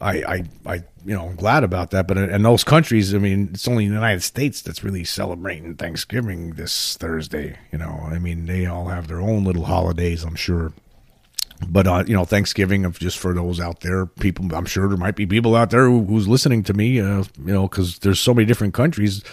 I, 0.00 0.12
I, 0.22 0.44
I, 0.64 0.74
you 1.04 1.14
know, 1.16 1.26
I'm 1.26 1.34
glad 1.34 1.64
about 1.64 1.90
that. 1.90 2.06
But 2.06 2.18
in 2.18 2.42
those 2.42 2.62
countries, 2.62 3.12
I 3.12 3.18
mean, 3.18 3.50
it's 3.52 3.66
only 3.66 3.88
the 3.88 3.94
United 3.94 4.22
States 4.22 4.62
that's 4.62 4.84
really 4.84 5.02
celebrating 5.02 5.74
Thanksgiving 5.74 6.52
this 6.52 6.96
Thursday. 6.96 7.58
You 7.72 7.78
know, 7.78 8.06
I 8.06 8.18
mean, 8.20 8.46
they 8.46 8.66
all 8.66 8.86
have 8.86 9.08
their 9.08 9.20
own 9.20 9.42
little 9.42 9.64
holidays, 9.64 10.22
I'm 10.22 10.36
sure. 10.36 10.72
but 11.68 11.86
uh, 11.88 12.04
you 12.06 12.14
know, 12.14 12.24
Thanksgiving 12.24 12.84
of 12.84 12.98
just 13.00 13.18
for 13.18 13.34
those 13.34 13.58
out 13.58 13.80
there, 13.80 14.06
people. 14.06 14.54
I'm 14.54 14.66
sure 14.66 14.88
there 14.88 14.96
might 14.96 15.16
be 15.16 15.26
people 15.26 15.56
out 15.56 15.70
there 15.70 15.86
who, 15.86 16.04
who's 16.04 16.28
listening 16.28 16.62
to 16.64 16.74
me. 16.74 17.00
Uh, 17.00 17.24
you 17.44 17.52
know, 17.52 17.66
because 17.68 17.98
there's 17.98 18.20
so 18.20 18.32
many 18.32 18.46
different 18.46 18.74
countries. 18.74 19.24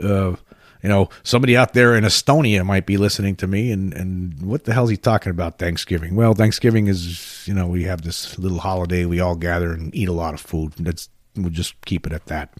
Uh, 0.00 0.36
you 0.84 0.90
know, 0.90 1.08
somebody 1.22 1.56
out 1.56 1.72
there 1.72 1.96
in 1.96 2.04
Estonia 2.04 2.62
might 2.62 2.84
be 2.84 2.98
listening 2.98 3.36
to 3.36 3.46
me, 3.46 3.72
and 3.72 3.94
and 3.94 4.38
what 4.42 4.64
the 4.64 4.74
hell's 4.74 4.90
he 4.90 4.98
talking 4.98 5.30
about 5.30 5.58
Thanksgiving? 5.58 6.14
Well, 6.14 6.34
Thanksgiving 6.34 6.88
is 6.88 7.48
you 7.48 7.54
know 7.54 7.66
we 7.66 7.84
have 7.84 8.02
this 8.02 8.38
little 8.38 8.58
holiday 8.58 9.06
we 9.06 9.18
all 9.18 9.34
gather 9.34 9.72
and 9.72 9.94
eat 9.94 10.10
a 10.10 10.12
lot 10.12 10.34
of 10.34 10.40
food. 10.42 10.74
That's 10.78 11.08
we'll 11.36 11.48
just 11.48 11.74
keep 11.86 12.06
it 12.06 12.12
at 12.12 12.26
that. 12.26 12.52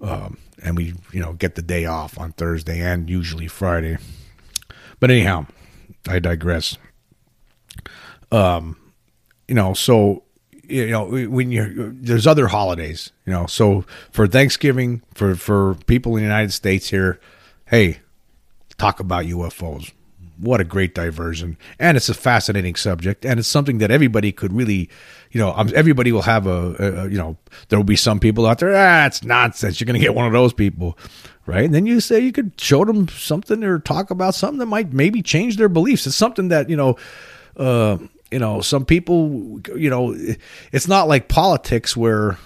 Um, 0.00 0.38
and 0.62 0.78
we 0.78 0.94
you 1.12 1.20
know 1.20 1.34
get 1.34 1.56
the 1.56 1.62
day 1.62 1.84
off 1.84 2.18
on 2.18 2.32
Thursday 2.32 2.80
and 2.80 3.10
usually 3.10 3.48
Friday. 3.48 3.98
But 4.98 5.10
anyhow, 5.10 5.44
I 6.08 6.20
digress. 6.20 6.78
Um, 8.32 8.78
you 9.46 9.54
know, 9.54 9.74
so 9.74 10.23
you 10.68 10.90
know 10.90 11.04
when 11.04 11.50
you 11.50 11.94
there's 12.00 12.26
other 12.26 12.48
holidays, 12.48 13.12
you 13.26 13.32
know. 13.32 13.46
So 13.46 13.84
for 14.10 14.26
Thanksgiving, 14.26 15.02
for 15.14 15.34
for 15.34 15.76
people 15.86 16.12
in 16.16 16.22
the 16.22 16.28
United 16.28 16.52
States 16.52 16.88
here, 16.88 17.20
hey, 17.66 18.00
talk 18.78 19.00
about 19.00 19.24
UFOs. 19.24 19.92
What 20.38 20.60
a 20.60 20.64
great 20.64 20.94
diversion, 20.94 21.56
and 21.78 21.96
it's 21.96 22.08
a 22.08 22.14
fascinating 22.14 22.74
subject, 22.74 23.24
and 23.24 23.38
it's 23.38 23.48
something 23.48 23.78
that 23.78 23.92
everybody 23.92 24.32
could 24.32 24.52
really, 24.52 24.90
you 25.30 25.40
know, 25.40 25.52
everybody 25.52 26.10
will 26.10 26.22
have 26.22 26.48
a, 26.48 26.74
a 26.78 27.08
you 27.08 27.16
know, 27.16 27.36
there 27.68 27.78
will 27.78 27.84
be 27.84 27.94
some 27.94 28.18
people 28.18 28.44
out 28.44 28.58
there, 28.58 28.74
ah, 28.74 29.06
it's 29.06 29.22
nonsense. 29.22 29.80
You're 29.80 29.86
going 29.86 29.98
to 29.98 30.04
get 30.04 30.14
one 30.14 30.26
of 30.26 30.32
those 30.32 30.52
people, 30.52 30.98
right? 31.46 31.64
And 31.64 31.72
then 31.72 31.86
you 31.86 32.00
say 32.00 32.18
you 32.18 32.32
could 32.32 32.60
show 32.60 32.84
them 32.84 33.06
something 33.08 33.62
or 33.62 33.78
talk 33.78 34.10
about 34.10 34.34
something 34.34 34.58
that 34.58 34.66
might 34.66 34.92
maybe 34.92 35.22
change 35.22 35.56
their 35.56 35.68
beliefs. 35.68 36.04
It's 36.06 36.16
something 36.16 36.48
that 36.48 36.68
you 36.68 36.76
know. 36.76 36.96
Uh, 37.56 37.98
you 38.34 38.40
know, 38.40 38.60
some 38.60 38.84
people, 38.84 39.60
you 39.76 39.88
know, 39.88 40.12
it's 40.72 40.88
not 40.88 41.06
like 41.06 41.28
politics 41.28 41.96
where, 41.96 42.36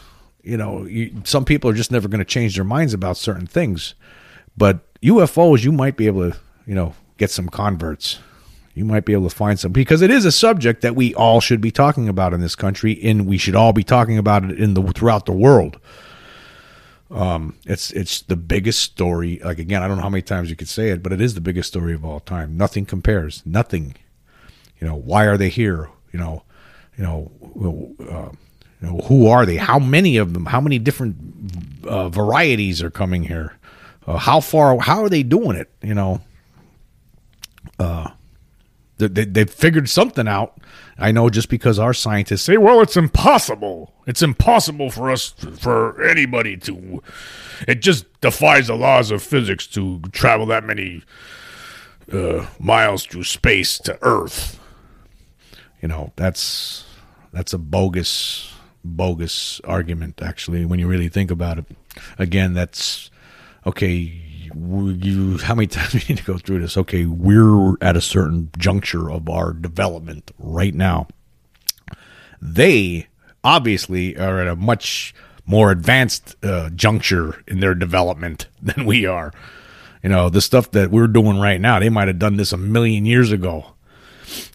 you 0.42 0.58
know, 0.58 0.84
you, 0.84 1.22
some 1.24 1.46
people 1.46 1.70
are 1.70 1.74
just 1.74 1.90
never 1.90 2.08
going 2.08 2.18
to 2.18 2.26
change 2.26 2.56
their 2.56 2.64
minds 2.64 2.92
about 2.92 3.16
certain 3.16 3.46
things. 3.46 3.94
But 4.54 4.80
UFOs, 5.00 5.64
you 5.64 5.72
might 5.72 5.96
be 5.96 6.06
able 6.06 6.30
to, 6.30 6.38
you 6.66 6.74
know, 6.74 6.94
get 7.16 7.30
some 7.30 7.48
converts. 7.48 8.18
You 8.74 8.84
might 8.84 9.06
be 9.06 9.14
able 9.14 9.30
to 9.30 9.34
find 9.34 9.58
some 9.58 9.72
because 9.72 10.02
it 10.02 10.10
is 10.10 10.26
a 10.26 10.30
subject 10.30 10.82
that 10.82 10.94
we 10.94 11.14
all 11.14 11.40
should 11.40 11.62
be 11.62 11.70
talking 11.70 12.06
about 12.06 12.34
in 12.34 12.42
this 12.42 12.54
country, 12.54 13.00
and 13.02 13.26
we 13.26 13.38
should 13.38 13.54
all 13.54 13.72
be 13.72 13.82
talking 13.82 14.18
about 14.18 14.44
it 14.44 14.60
in 14.60 14.74
the 14.74 14.82
throughout 14.92 15.24
the 15.24 15.32
world. 15.32 15.80
Um, 17.10 17.56
it's 17.64 17.90
it's 17.92 18.20
the 18.20 18.36
biggest 18.36 18.80
story. 18.80 19.40
Like 19.42 19.58
again, 19.58 19.82
I 19.82 19.88
don't 19.88 19.96
know 19.96 20.02
how 20.02 20.10
many 20.10 20.20
times 20.20 20.50
you 20.50 20.54
could 20.54 20.68
say 20.68 20.90
it, 20.90 21.02
but 21.02 21.14
it 21.14 21.20
is 21.22 21.32
the 21.32 21.40
biggest 21.40 21.68
story 21.68 21.94
of 21.94 22.04
all 22.04 22.20
time. 22.20 22.58
Nothing 22.58 22.84
compares. 22.84 23.42
Nothing 23.46 23.94
you 24.80 24.86
know, 24.86 24.94
why 24.94 25.24
are 25.24 25.36
they 25.36 25.48
here? 25.48 25.88
You 26.12 26.18
know, 26.18 26.42
you 26.96 27.04
know, 27.04 27.30
uh, 28.00 28.30
you 28.80 28.88
know 28.88 28.98
who 29.06 29.28
are 29.28 29.44
they? 29.44 29.56
How 29.56 29.78
many 29.78 30.16
of 30.16 30.34
them? 30.34 30.46
How 30.46 30.60
many 30.60 30.78
different 30.78 31.16
uh, 31.84 32.08
varieties 32.08 32.82
are 32.82 32.90
coming 32.90 33.24
here? 33.24 33.56
Uh, 34.06 34.16
how 34.16 34.40
far? 34.40 34.78
How 34.78 35.02
are 35.02 35.08
they 35.08 35.22
doing 35.22 35.56
it? 35.56 35.70
You 35.82 35.94
know, 35.94 36.20
uh, 37.78 38.10
they, 38.98 39.24
they 39.24 39.44
figured 39.44 39.88
something 39.88 40.28
out. 40.28 40.58
I 40.98 41.12
know 41.12 41.30
just 41.30 41.48
because 41.48 41.78
our 41.78 41.94
scientists 41.94 42.42
say, 42.42 42.56
well, 42.56 42.80
it's 42.80 42.96
impossible. 42.96 43.94
It's 44.06 44.22
impossible 44.22 44.90
for 44.90 45.10
us, 45.10 45.30
for 45.30 46.02
anybody 46.02 46.56
to. 46.58 47.02
It 47.66 47.80
just 47.80 48.20
defies 48.20 48.66
the 48.66 48.74
laws 48.74 49.10
of 49.10 49.22
physics 49.22 49.66
to 49.68 50.00
travel 50.12 50.46
that 50.46 50.64
many 50.64 51.02
uh, 52.12 52.46
miles 52.58 53.04
through 53.06 53.24
space 53.24 53.78
to 53.80 53.98
Earth 54.02 54.58
you 55.80 55.88
know 55.88 56.12
that's 56.16 56.84
that's 57.32 57.52
a 57.52 57.58
bogus 57.58 58.52
bogus 58.84 59.60
argument 59.64 60.22
actually 60.22 60.64
when 60.64 60.78
you 60.78 60.86
really 60.86 61.08
think 61.08 61.30
about 61.30 61.58
it. 61.58 61.66
Again 62.18 62.54
that's 62.54 63.10
okay 63.66 63.88
you 64.54 65.38
how 65.38 65.54
many 65.54 65.66
times 65.68 65.94
we 65.94 66.02
need 66.08 66.18
to 66.18 66.24
go 66.24 66.38
through 66.38 66.60
this? 66.60 66.76
Okay 66.76 67.04
we're 67.04 67.74
at 67.80 67.96
a 67.96 68.00
certain 68.00 68.50
juncture 68.56 69.10
of 69.10 69.28
our 69.28 69.52
development 69.52 70.30
right 70.38 70.74
now. 70.74 71.06
They 72.40 73.08
obviously 73.42 74.16
are 74.16 74.40
at 74.40 74.48
a 74.48 74.56
much 74.56 75.14
more 75.44 75.70
advanced 75.70 76.36
uh, 76.44 76.70
juncture 76.70 77.42
in 77.46 77.60
their 77.60 77.74
development 77.74 78.46
than 78.62 78.84
we 78.84 79.06
are. 79.06 79.32
You 80.02 80.10
know 80.10 80.28
the 80.28 80.40
stuff 80.40 80.70
that 80.72 80.90
we're 80.90 81.08
doing 81.08 81.38
right 81.38 81.60
now 81.60 81.78
they 81.80 81.88
might 81.88 82.08
have 82.08 82.18
done 82.18 82.36
this 82.36 82.52
a 82.52 82.56
million 82.56 83.04
years 83.04 83.32
ago. 83.32 83.74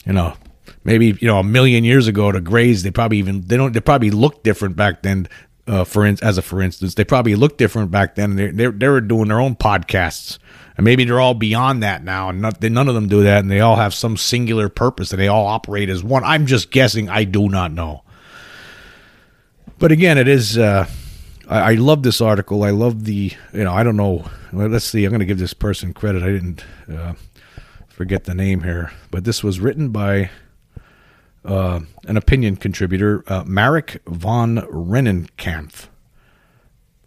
You 0.05 0.13
know 0.13 0.35
maybe 0.83 1.17
you 1.19 1.27
know 1.27 1.39
a 1.39 1.43
million 1.43 1.83
years 1.83 2.07
ago 2.07 2.31
to 2.31 2.41
graze 2.41 2.83
they 2.83 2.91
probably 2.91 3.17
even 3.17 3.41
they 3.41 3.57
don't 3.57 3.73
they 3.73 3.79
probably 3.79 4.11
look 4.11 4.43
different 4.43 4.75
back 4.75 5.01
then 5.03 5.27
uh, 5.67 5.83
for 5.83 6.05
in, 6.05 6.17
as 6.21 6.37
a 6.37 6.41
for 6.41 6.61
instance 6.61 6.95
they 6.95 7.03
probably 7.03 7.35
look 7.35 7.57
different 7.57 7.91
back 7.91 8.15
then. 8.15 8.35
They 8.35 8.49
they 8.49 8.67
they 8.67 8.87
were 8.87 9.01
doing 9.01 9.29
their 9.29 9.39
own 9.39 9.55
podcasts. 9.55 10.39
And 10.75 10.85
maybe 10.85 11.05
they're 11.05 11.19
all 11.19 11.35
beyond 11.35 11.83
that 11.83 12.03
now. 12.03 12.29
And 12.29 12.41
not, 12.41 12.59
they, 12.59 12.67
none 12.67 12.87
of 12.87 12.95
them 12.95 13.07
do 13.07 13.21
that. 13.21 13.41
And 13.41 13.51
they 13.51 13.59
all 13.59 13.75
have 13.75 13.93
some 13.93 14.17
singular 14.17 14.69
purpose 14.69 15.11
and 15.11 15.21
they 15.21 15.27
all 15.27 15.45
operate 15.45 15.87
as 15.87 16.03
one. 16.03 16.23
I'm 16.23 16.47
just 16.47 16.71
guessing. 16.71 17.09
I 17.09 17.25
do 17.25 17.47
not 17.47 17.71
know. 17.71 18.01
But 19.77 19.91
again 19.91 20.17
it 20.17 20.27
is 20.27 20.57
uh, 20.57 20.87
I, 21.47 21.59
I 21.59 21.73
love 21.75 22.01
this 22.03 22.21
article. 22.21 22.63
I 22.63 22.71
love 22.71 23.03
the 23.05 23.33
you 23.53 23.63
know 23.63 23.73
i 23.73 23.83
don't 23.83 23.97
know. 23.97 24.25
Let's 24.51 24.85
see. 24.85 25.03
I'm 25.05 25.11
going 25.11 25.19
to 25.19 25.25
give 25.25 25.39
this 25.39 25.53
person 25.53 25.93
credit. 25.93 26.23
I 26.23 26.27
didn't 26.27 26.63
uh, 26.91 27.13
forget 27.89 28.25
the 28.25 28.35
name 28.35 28.63
here. 28.63 28.91
But 29.09 29.23
this 29.23 29.43
was 29.43 29.59
written 29.59 29.89
by 29.89 30.29
uh, 31.45 31.81
an 32.07 32.17
opinion 32.17 32.55
contributor, 32.55 33.23
uh, 33.27 33.43
Marek 33.45 34.01
von 34.07 34.57
Rennenkampf. 34.57 35.87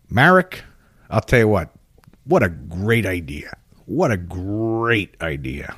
Marek, 0.09 0.63
I'll 1.11 1.21
tell 1.21 1.41
you 1.41 1.49
what, 1.49 1.71
what 2.25 2.43
a 2.43 2.49
great 2.49 3.07
idea. 3.07 3.57
What 3.87 4.11
a 4.11 4.17
great 4.17 5.17
idea. 5.21 5.77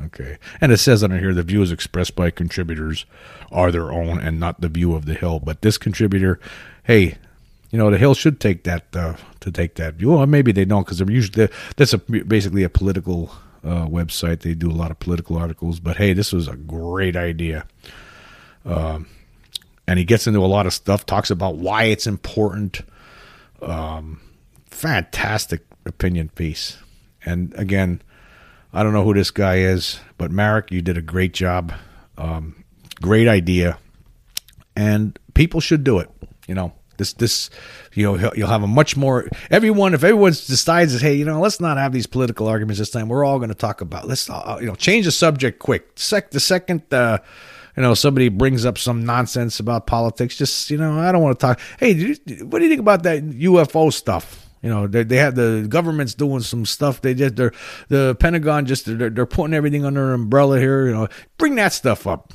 Okay. 0.00 0.38
And 0.60 0.70
it 0.72 0.78
says 0.78 1.02
on 1.02 1.18
here 1.18 1.34
the 1.34 1.42
views 1.42 1.72
expressed 1.72 2.14
by 2.14 2.30
contributors 2.30 3.04
are 3.50 3.72
their 3.72 3.90
own 3.92 4.20
and 4.20 4.38
not 4.38 4.60
the 4.60 4.68
view 4.68 4.94
of 4.94 5.06
the 5.06 5.14
Hill. 5.14 5.40
But 5.40 5.62
this 5.62 5.76
contributor, 5.76 6.38
hey, 6.84 7.16
you 7.70 7.78
know, 7.78 7.90
the 7.90 7.98
Hill 7.98 8.14
should 8.14 8.40
take 8.40 8.64
that 8.64 8.84
uh, 8.94 9.16
to 9.40 9.50
take 9.50 9.74
that 9.74 9.94
view. 9.94 10.10
Well, 10.10 10.26
maybe 10.26 10.52
they 10.52 10.64
don't 10.64 10.84
because 10.84 10.98
they're 10.98 11.10
usually 11.10 11.48
that's 11.76 11.92
a, 11.92 11.98
basically 11.98 12.62
a 12.62 12.70
political 12.70 13.32
uh, 13.64 13.86
website. 13.86 14.40
They 14.40 14.54
do 14.54 14.70
a 14.70 14.72
lot 14.72 14.90
of 14.90 14.98
political 14.98 15.36
articles. 15.36 15.80
But 15.80 15.96
hey, 15.96 16.12
this 16.12 16.32
was 16.32 16.48
a 16.48 16.56
great 16.56 17.16
idea. 17.16 17.66
Um, 18.64 19.06
and 19.86 19.98
he 19.98 20.04
gets 20.04 20.26
into 20.26 20.40
a 20.40 20.46
lot 20.46 20.66
of 20.66 20.74
stuff, 20.74 21.06
talks 21.06 21.30
about 21.30 21.56
why 21.56 21.84
it's 21.84 22.06
important. 22.06 22.82
Um, 23.62 24.20
fantastic 24.66 25.64
opinion 25.86 26.28
piece. 26.34 26.76
And 27.24 27.54
again, 27.54 28.02
I 28.72 28.82
don't 28.82 28.92
know 28.92 29.04
who 29.04 29.14
this 29.14 29.30
guy 29.30 29.56
is, 29.56 29.98
but 30.18 30.30
Marek, 30.30 30.70
you 30.70 30.82
did 30.82 30.98
a 30.98 31.02
great 31.02 31.32
job. 31.32 31.72
Um, 32.18 32.64
great 33.00 33.28
idea. 33.28 33.78
And 34.76 35.18
people 35.34 35.60
should 35.60 35.84
do 35.84 35.98
it. 35.98 36.10
You 36.46 36.54
know, 36.54 36.72
this, 36.98 37.14
this, 37.14 37.48
you 37.94 38.04
know, 38.04 38.32
you'll 38.36 38.48
have 38.48 38.62
a 38.62 38.66
much 38.66 38.96
more, 38.96 39.28
everyone, 39.50 39.94
if 39.94 40.04
everyone 40.04 40.32
decides, 40.32 41.00
hey, 41.00 41.14
you 41.14 41.24
know, 41.24 41.40
let's 41.40 41.60
not 41.60 41.78
have 41.78 41.92
these 41.92 42.06
political 42.06 42.46
arguments 42.46 42.78
this 42.78 42.90
time. 42.90 43.08
We're 43.08 43.24
all 43.24 43.38
going 43.38 43.48
to 43.48 43.54
talk 43.54 43.80
about, 43.80 44.06
let's, 44.06 44.28
uh, 44.28 44.58
you 44.60 44.66
know, 44.66 44.74
change 44.74 45.06
the 45.06 45.12
subject 45.12 45.58
quick. 45.58 45.88
Sec, 45.96 46.30
the 46.30 46.40
second, 46.40 46.82
uh, 46.92 47.18
you 47.76 47.82
know, 47.82 47.94
somebody 47.94 48.28
brings 48.28 48.66
up 48.66 48.76
some 48.76 49.06
nonsense 49.06 49.60
about 49.60 49.86
politics, 49.86 50.36
just, 50.36 50.70
you 50.70 50.76
know, 50.76 50.98
I 50.98 51.12
don't 51.12 51.22
want 51.22 51.38
to 51.38 51.46
talk. 51.46 51.60
Hey, 51.78 51.92
you, 51.92 52.16
what 52.44 52.58
do 52.58 52.64
you 52.64 52.70
think 52.70 52.80
about 52.80 53.04
that 53.04 53.22
UFO 53.22 53.92
stuff? 53.92 54.44
You 54.62 54.70
know, 54.70 54.88
they, 54.88 55.04
they 55.04 55.16
have 55.18 55.36
the 55.36 55.66
government's 55.68 56.14
doing 56.14 56.40
some 56.40 56.66
stuff. 56.66 57.00
They 57.00 57.14
just, 57.14 57.36
they're, 57.36 57.52
the 57.86 58.16
Pentagon 58.18 58.66
just, 58.66 58.86
they're, 58.86 59.10
they're 59.10 59.26
putting 59.26 59.54
everything 59.54 59.84
under 59.84 60.08
an 60.08 60.14
umbrella 60.14 60.58
here. 60.58 60.88
You 60.88 60.92
know, 60.92 61.08
bring 61.36 61.54
that 61.54 61.72
stuff 61.72 62.08
up. 62.08 62.34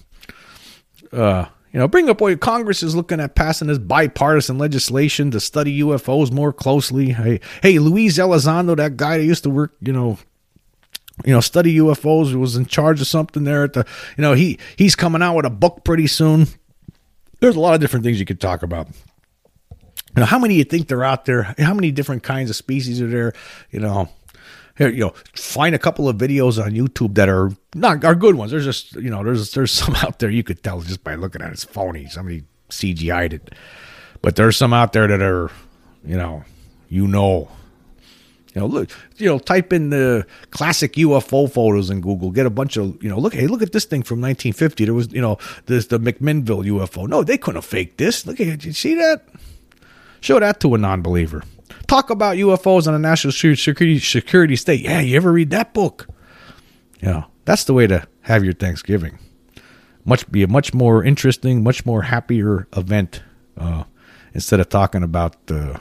Uh, 1.12 1.46
you 1.74 1.80
know, 1.80 1.88
bring 1.88 2.08
up 2.08 2.22
what 2.22 2.40
Congress 2.40 2.84
is 2.84 2.96
looking 2.96 3.20
at 3.20 3.34
passing 3.34 3.68
this 3.68 3.80
bipartisan 3.80 4.60
legislation 4.60 5.32
to 5.32 5.40
study 5.40 5.82
UFOs 5.82 6.32
more 6.32 6.54
closely. 6.54 7.10
Hey, 7.10 7.40
hey, 7.64 7.80
Luis 7.80 8.20
Elizondo, 8.20 8.78
that 8.78 8.96
guy 8.96 9.18
that 9.18 9.24
used 9.24 9.44
to 9.44 9.50
work, 9.50 9.74
you 9.82 9.92
know, 9.92 10.20
you 11.26 11.34
know, 11.34 11.40
study 11.40 11.78
UFOs, 11.78 12.36
was 12.36 12.56
in 12.56 12.68
charge 12.68 13.02
of 13.02 13.08
something 13.08 13.44
there 13.44 13.64
at 13.64 13.74
the, 13.74 13.86
you 14.18 14.22
know, 14.22 14.34
he 14.34 14.60
he's 14.76 14.96
coming 14.96 15.24
out 15.24 15.36
with 15.36 15.46
a 15.46 15.50
book 15.50 15.84
pretty 15.84 16.06
soon. 16.06 16.48
There's 17.40 17.56
a 17.56 17.60
lot 17.60 17.74
of 17.74 17.82
different 17.82 18.06
things 18.06 18.20
you 18.20 18.26
could 18.26 18.40
talk 18.40 18.62
about. 18.62 18.88
You 20.16 20.20
know, 20.22 20.26
how 20.26 20.38
many 20.38 20.56
you 20.56 20.64
think 20.64 20.88
they're 20.88 21.04
out 21.04 21.26
there? 21.26 21.56
How 21.58 21.74
many 21.74 21.92
different 21.92 22.22
kinds 22.22 22.52
of 22.52 22.56
species 22.56 23.02
are 23.02 23.08
there? 23.08 23.34
You 23.72 23.80
know, 23.80 24.10
here, 24.78 24.90
you 24.90 25.02
know, 25.02 25.14
find 25.36 25.76
a 25.76 25.80
couple 25.80 26.10
of 26.10 26.18
videos 26.18 26.64
on 26.64 26.72
YouTube 26.72 27.16
that 27.16 27.30
are 27.30 27.52
not 27.76 28.04
are 28.04 28.16
good 28.16 28.36
ones. 28.36 28.52
There's 28.52 28.66
just, 28.66 28.96
you 28.96 29.10
know, 29.10 29.24
there's 29.24 29.52
there's 29.54 29.72
some 29.84 29.96
out 29.96 30.20
there 30.20 30.30
you 30.30 30.44
could 30.44 30.64
tell 30.64 30.82
just 30.82 31.04
by 31.04 31.16
looking 31.16 31.42
at 31.42 31.50
it. 31.50 31.54
It's 31.54 31.64
phony. 31.64 32.08
Somebody 32.08 32.44
CGI'd 32.70 33.34
it. 33.34 33.54
But 34.22 34.36
there's 34.36 34.58
some 34.58 34.74
out 34.74 34.94
there 34.94 35.08
that 35.08 35.22
are, 35.22 35.52
you 36.06 36.18
know, 36.18 36.44
you 36.90 37.08
know, 37.08 37.50
You 38.56 38.62
know, 38.62 38.68
look, 38.68 38.90
you 39.18 39.28
know, 39.28 39.40
type 39.40 39.74
in 39.74 39.90
the 39.90 40.26
classic 40.52 40.94
UFO 40.94 41.52
photos 41.52 41.90
in 41.90 42.02
Google. 42.02 42.32
Get 42.32 42.46
a 42.46 42.52
bunch 42.52 42.78
of, 42.78 43.02
you 43.04 43.10
know, 43.10 43.18
look, 43.20 43.34
hey, 43.34 43.48
look 43.48 43.62
at 43.62 43.72
this 43.72 43.86
thing 43.86 44.04
from 44.04 44.22
1950. 44.22 44.86
There 44.86 44.94
was, 44.94 45.12
you 45.12 45.22
know, 45.22 45.38
there's 45.66 45.88
the 45.88 46.00
McMinnville 46.00 46.66
UFO. 46.66 47.08
No, 47.08 47.24
they 47.24 47.38
couldn't 47.38 47.58
have 47.58 47.66
faked 47.66 47.98
this. 47.98 48.26
Look 48.26 48.40
at. 48.40 48.64
You 48.64 48.74
see 48.74 48.96
that? 48.96 49.28
Show 50.22 50.40
that 50.40 50.60
to 50.62 50.76
a 50.76 50.78
non-believer. 50.78 51.44
Talk 51.94 52.10
about 52.10 52.38
UFOs 52.38 52.88
on 52.88 52.96
a 52.96 52.98
national 52.98 53.34
security 53.34 54.00
security 54.00 54.56
state. 54.56 54.82
Yeah, 54.82 55.00
you 55.00 55.16
ever 55.16 55.32
read 55.32 55.52
that 55.52 55.76
book? 55.76 56.08
Yeah, 57.04 57.26
that's 57.46 57.66
the 57.66 57.74
way 57.76 57.86
to 57.86 58.08
have 58.22 58.44
your 58.44 58.54
Thanksgiving. 58.54 59.20
Much 60.04 60.28
be 60.32 60.42
a 60.42 60.48
much 60.48 60.74
more 60.74 61.04
interesting, 61.04 61.62
much 61.62 61.86
more 61.86 62.02
happier 62.02 62.68
event 62.76 63.22
uh, 63.58 63.84
instead 64.34 64.60
of 64.60 64.70
talking 64.70 65.04
about 65.04 65.36
uh, 65.52 65.78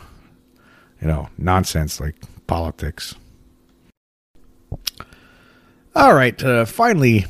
you 1.00 1.08
know 1.08 1.30
nonsense 1.38 1.98
like 1.98 2.16
politics. 2.46 3.14
All 5.96 6.12
right, 6.12 6.44
uh, 6.44 6.66
finally, 6.66 7.24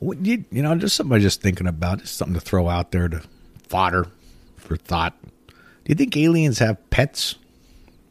you, 0.00 0.44
you 0.52 0.62
know, 0.62 0.76
just 0.76 0.94
something 0.94 1.12
I'm 1.12 1.20
just 1.20 1.42
thinking 1.42 1.66
about, 1.66 1.98
just 1.98 2.16
something 2.16 2.34
to 2.34 2.40
throw 2.40 2.68
out 2.68 2.92
there 2.92 3.08
to 3.08 3.20
fodder 3.66 4.06
for 4.58 4.76
thought. 4.76 5.16
You 5.90 5.96
think 5.96 6.16
aliens 6.16 6.60
have 6.60 6.88
pets, 6.90 7.34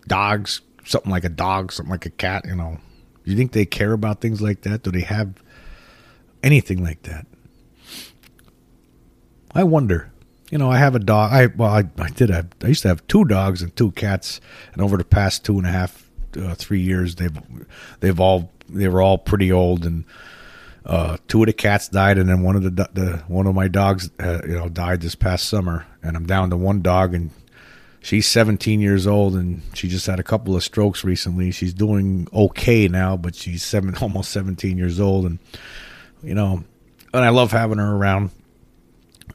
dogs, 0.05 0.59
something 0.83 1.09
like 1.09 1.23
a 1.23 1.29
dog, 1.29 1.71
something 1.71 1.89
like 1.89 2.05
a 2.05 2.09
cat? 2.09 2.43
You 2.45 2.57
know, 2.57 2.77
you 3.23 3.37
think 3.37 3.53
they 3.53 3.65
care 3.65 3.93
about 3.93 4.19
things 4.19 4.41
like 4.41 4.63
that? 4.63 4.83
Do 4.83 4.91
they 4.91 4.99
have 4.99 5.41
anything 6.43 6.83
like 6.83 7.03
that? 7.03 7.25
I 9.55 9.63
wonder. 9.63 10.11
You 10.51 10.57
know, 10.57 10.69
I 10.69 10.77
have 10.77 10.93
a 10.93 10.99
dog. 10.99 11.31
I 11.31 11.45
well, 11.45 11.69
I, 11.69 11.85
I 11.97 12.09
did 12.09 12.29
have. 12.31 12.49
I 12.61 12.67
used 12.67 12.81
to 12.81 12.89
have 12.89 13.07
two 13.07 13.23
dogs 13.23 13.61
and 13.61 13.73
two 13.77 13.91
cats, 13.91 14.41
and 14.73 14.81
over 14.81 14.97
the 14.97 15.05
past 15.05 15.45
two 15.45 15.57
and 15.57 15.65
a 15.65 15.71
half, 15.71 16.11
uh, 16.37 16.55
three 16.55 16.81
years, 16.81 17.15
they've 17.15 17.39
they've 18.01 18.19
all 18.19 18.51
they 18.67 18.89
were 18.89 19.01
all 19.01 19.17
pretty 19.17 19.53
old, 19.53 19.85
and 19.85 20.03
uh, 20.85 21.15
two 21.29 21.43
of 21.43 21.45
the 21.45 21.53
cats 21.53 21.87
died, 21.87 22.17
and 22.17 22.27
then 22.27 22.43
one 22.43 22.57
of 22.57 22.63
the, 22.63 22.71
the 22.91 23.23
one 23.29 23.47
of 23.47 23.55
my 23.55 23.69
dogs, 23.69 24.09
uh, 24.19 24.41
you 24.45 24.55
know, 24.55 24.67
died 24.67 24.99
this 24.99 25.15
past 25.15 25.47
summer, 25.47 25.87
and 26.03 26.17
I'm 26.17 26.25
down 26.25 26.49
to 26.49 26.57
one 26.57 26.81
dog, 26.81 27.13
and 27.13 27.31
she's 28.01 28.27
17 28.27 28.79
years 28.79 29.07
old, 29.07 29.35
and 29.35 29.61
she 29.73 29.87
just 29.87 30.07
had 30.07 30.19
a 30.19 30.23
couple 30.23 30.55
of 30.55 30.63
strokes 30.63 31.03
recently. 31.03 31.51
She's 31.51 31.73
doing 31.73 32.27
okay 32.33 32.87
now, 32.87 33.17
but 33.17 33.35
she's 33.35 33.63
seven, 33.63 33.95
almost 34.01 34.31
17 34.31 34.77
years 34.77 34.99
old, 34.99 35.25
and 35.25 35.39
you 36.23 36.33
know, 36.33 36.63
and 37.13 37.25
I 37.25 37.29
love 37.29 37.51
having 37.51 37.77
her 37.77 37.95
around 37.95 38.31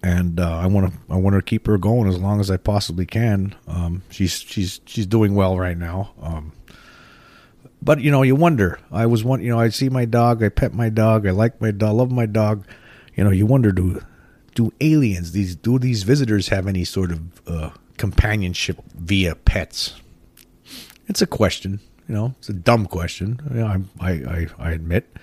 and 0.02 0.38
uh, 0.38 0.58
I 0.58 0.66
want 0.66 0.92
to 0.92 0.98
I 1.08 1.16
want 1.16 1.34
to 1.36 1.42
keep 1.42 1.66
her 1.66 1.78
going 1.78 2.08
as 2.08 2.18
long 2.18 2.38
as 2.38 2.50
I 2.50 2.56
possibly 2.58 3.06
can. 3.06 3.54
Um, 3.66 4.02
she's 4.10 4.38
she's 4.40 4.80
she's 4.84 5.06
doing 5.06 5.34
well 5.34 5.58
right 5.58 5.78
now. 5.78 6.12
Um, 6.20 6.52
but 7.80 8.00
you 8.00 8.10
know, 8.10 8.22
you 8.22 8.34
wonder. 8.34 8.78
I 8.92 9.06
was 9.06 9.24
one. 9.24 9.42
You 9.42 9.50
know, 9.50 9.60
I 9.60 9.70
see 9.70 9.88
my 9.88 10.04
dog. 10.04 10.42
I 10.42 10.50
pet 10.50 10.74
my 10.74 10.88
dog. 10.88 11.26
I 11.26 11.30
like 11.30 11.60
my 11.60 11.70
dog. 11.70 11.96
Love 11.96 12.10
my 12.10 12.26
dog. 12.26 12.66
You 13.14 13.24
know, 13.24 13.30
you 13.30 13.46
wonder 13.46 13.72
do 13.72 14.02
do 14.54 14.72
aliens 14.80 15.32
these 15.32 15.56
do 15.56 15.78
these 15.78 16.02
visitors 16.02 16.48
have 16.48 16.66
any 16.66 16.84
sort 16.84 17.10
of 17.10 17.20
uh, 17.46 17.70
companionship 17.98 18.80
via 18.94 19.34
pets? 19.34 19.94
It's 21.06 21.22
a 21.22 21.26
question. 21.26 21.80
You 22.08 22.14
know, 22.14 22.34
it's 22.38 22.48
a 22.48 22.54
dumb 22.54 22.86
question. 22.86 23.40
I 24.00 24.06
I 24.06 24.46
I 24.58 24.70
admit, 24.72 25.16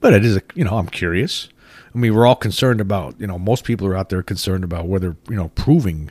but 0.00 0.12
it 0.12 0.24
is 0.24 0.36
a 0.36 0.42
you 0.54 0.64
know 0.64 0.78
I'm 0.78 0.88
curious. 0.88 1.48
I 1.94 1.98
mean, 1.98 2.14
we're 2.14 2.26
all 2.26 2.36
concerned 2.36 2.80
about, 2.80 3.18
you 3.18 3.26
know, 3.26 3.38
most 3.38 3.64
people 3.64 3.86
are 3.86 3.96
out 3.96 4.10
there 4.10 4.22
concerned 4.22 4.62
about 4.62 4.86
whether, 4.86 5.16
you 5.28 5.36
know, 5.36 5.48
proving 5.48 6.10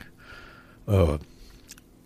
uh, 0.88 1.18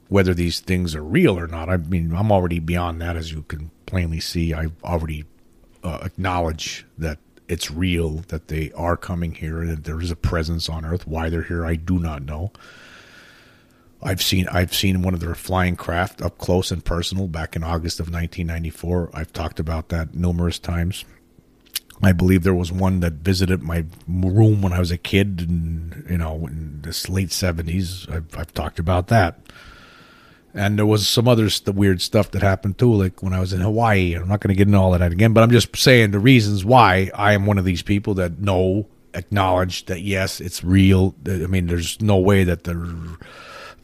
whether 0.08 0.34
these 0.34 0.60
things 0.60 0.94
are 0.94 1.02
real 1.02 1.38
or 1.38 1.46
not. 1.46 1.70
I 1.70 1.78
mean, 1.78 2.14
I'm 2.14 2.30
already 2.30 2.58
beyond 2.58 3.00
that, 3.00 3.16
as 3.16 3.32
you 3.32 3.42
can 3.42 3.70
plainly 3.86 4.20
see. 4.20 4.52
I've 4.52 4.74
already 4.84 5.24
uh, 5.82 6.00
acknowledged 6.02 6.84
that 6.98 7.18
it's 7.48 7.70
real, 7.70 8.18
that 8.28 8.48
they 8.48 8.72
are 8.72 8.96
coming 8.96 9.34
here, 9.34 9.62
and 9.62 9.70
that 9.70 9.84
there 9.84 10.00
is 10.00 10.10
a 10.10 10.16
presence 10.16 10.68
on 10.68 10.84
Earth. 10.84 11.06
Why 11.06 11.30
they're 11.30 11.42
here, 11.42 11.64
I 11.64 11.76
do 11.76 11.98
not 11.98 12.22
know. 12.22 12.52
I've 14.02 14.22
seen 14.22 14.48
I've 14.48 14.74
seen 14.74 15.02
one 15.02 15.14
of 15.14 15.20
their 15.20 15.34
flying 15.34 15.76
craft 15.76 16.22
up 16.22 16.38
close 16.38 16.70
and 16.70 16.84
personal 16.84 17.28
back 17.28 17.54
in 17.54 17.62
August 17.62 18.00
of 18.00 18.06
1994. 18.06 19.10
I've 19.14 19.32
talked 19.32 19.60
about 19.60 19.90
that 19.90 20.14
numerous 20.14 20.58
times. 20.58 21.04
I 22.02 22.10
believe 22.12 22.42
there 22.42 22.54
was 22.54 22.72
one 22.72 22.98
that 23.00 23.12
visited 23.14 23.62
my 23.62 23.84
room 24.08 24.60
when 24.60 24.72
I 24.72 24.80
was 24.80 24.90
a 24.90 24.98
kid, 24.98 25.46
and 25.48 26.04
you 26.10 26.18
know, 26.18 26.46
in 26.48 26.80
this 26.82 27.08
late 27.08 27.30
seventies. 27.30 28.06
I've, 28.10 28.36
I've, 28.36 28.52
talked 28.52 28.80
about 28.80 29.06
that, 29.06 29.38
and 30.52 30.76
there 30.76 30.86
was 30.86 31.08
some 31.08 31.28
other 31.28 31.48
the 31.48 31.70
weird 31.70 32.02
stuff 32.02 32.32
that 32.32 32.42
happened 32.42 32.78
too, 32.78 32.92
like 32.92 33.22
when 33.22 33.32
I 33.32 33.38
was 33.38 33.52
in 33.52 33.60
Hawaii. 33.60 34.14
I'm 34.14 34.26
not 34.26 34.40
going 34.40 34.52
to 34.52 34.58
get 34.58 34.66
into 34.66 34.78
all 34.78 34.94
of 34.94 35.00
that 35.00 35.12
again, 35.12 35.32
but 35.32 35.44
I'm 35.44 35.52
just 35.52 35.76
saying 35.76 36.10
the 36.10 36.18
reasons 36.18 36.64
why 36.64 37.08
I 37.14 37.34
am 37.34 37.46
one 37.46 37.58
of 37.58 37.64
these 37.64 37.82
people 37.82 38.14
that 38.14 38.40
know, 38.40 38.88
acknowledge 39.14 39.86
that 39.86 40.00
yes, 40.00 40.40
it's 40.40 40.64
real. 40.64 41.14
I 41.24 41.46
mean, 41.46 41.68
there's 41.68 42.00
no 42.00 42.16
way 42.18 42.42
that 42.42 42.64
they're 42.64 42.84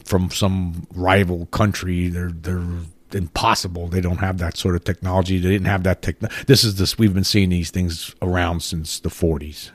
from 0.08 0.30
some 0.30 0.86
rival 0.94 1.46
country. 1.46 2.08
They're 2.08 2.32
they're 2.32 2.64
impossible. 3.12 3.88
They 3.88 4.00
don't 4.00 4.18
have 4.18 4.38
that 4.38 4.56
sort 4.56 4.74
of 4.74 4.84
technology. 4.84 5.38
They 5.38 5.50
didn't 5.50 5.66
have 5.66 5.82
that 5.84 6.02
tech. 6.02 6.18
This 6.46 6.64
is 6.64 6.76
this. 6.76 6.98
We've 6.98 7.14
been 7.14 7.24
seeing 7.24 7.50
these 7.50 7.70
things 7.70 8.14
around 8.22 8.62
since 8.62 9.00
the 9.00 9.10
40s. 9.10 9.70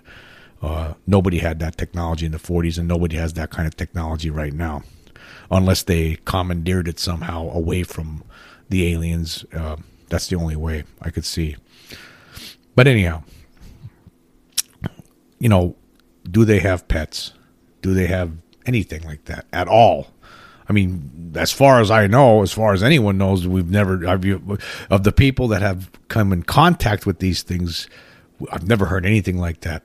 Uh, 0.62 0.94
nobody 1.06 1.40
had 1.40 1.60
that 1.60 1.78
technology 1.78 2.26
in 2.26 2.32
the 2.32 2.38
40s, 2.38 2.78
and 2.78 2.88
nobody 2.88 3.18
has 3.18 3.34
that 3.34 3.50
kind 3.50 3.68
of 3.68 3.76
technology 3.76 4.30
right 4.30 4.54
now, 4.54 4.82
unless 5.52 5.84
they 5.84 6.18
commandeered 6.26 6.88
it 6.88 7.00
somehow 7.00 7.50
away 7.50 7.84
from 7.84 8.24
the 8.70 8.92
aliens. 8.92 9.46
Uh, 9.54 9.76
that's 10.10 10.28
the 10.28 10.36
only 10.36 10.56
way 10.56 10.84
I 11.02 11.10
could 11.10 11.26
see. 11.26 11.58
But 12.76 12.88
anyhow, 12.88 13.24
you 15.38 15.50
know, 15.50 15.76
do 16.30 16.46
they 16.46 16.60
have 16.60 16.88
pets? 16.88 17.34
Do 17.82 17.94
they 17.94 18.08
have 18.08 18.32
anything 18.66 19.04
like 19.04 19.26
that 19.26 19.46
at 19.52 19.68
all? 19.68 20.13
I 20.68 20.74
mean, 20.74 21.34
as 21.36 21.52
far 21.52 21.82
as 21.82 21.92
I 21.92 22.08
know, 22.08 22.42
as 22.42 22.52
far 22.52 22.74
as 22.74 22.84
anyone 22.84 23.18
knows, 23.18 23.48
we've 23.48 23.70
never 23.70 24.06
of 24.90 25.04
the 25.04 25.12
people 25.12 25.48
that 25.50 25.62
have 25.62 25.90
come 26.08 26.32
in 26.32 26.44
contact 26.44 27.06
with 27.06 27.20
these 27.20 27.44
things. 27.44 27.88
I've 28.52 28.68
never 28.68 28.86
heard 28.86 29.06
anything 29.06 29.38
like 29.38 29.62
that. 29.62 29.84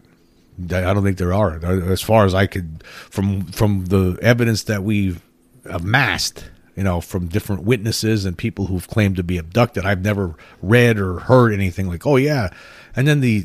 I 0.61 0.93
don't 0.93 1.05
think 1.05 1.19
there 1.19 1.35
are, 1.35 1.65
as 1.65 2.03
far 2.03 2.25
as 2.25 2.35
I 2.35 2.47
could, 2.47 2.83
from 2.85 3.45
from 3.47 3.87
the 3.87 4.19
evidence 4.23 4.65
that 4.65 4.83
we've 4.83 5.23
amassed, 5.65 6.51
you 6.77 6.83
know, 6.83 7.01
from 7.01 7.29
different 7.29 7.63
witnesses 7.63 8.25
and 8.25 8.37
people 8.37 8.67
who've 8.67 8.89
claimed 8.89 9.17
to 9.17 9.23
be 9.23 9.39
abducted. 9.39 9.85
I've 9.85 10.03
never 10.03 10.35
read 10.61 10.99
or 10.99 11.21
heard 11.21 11.53
anything 11.53 11.89
like, 11.89 12.07
oh 12.07 12.17
yeah, 12.17 12.51
and 12.97 13.07
then 13.07 13.21
the 13.21 13.45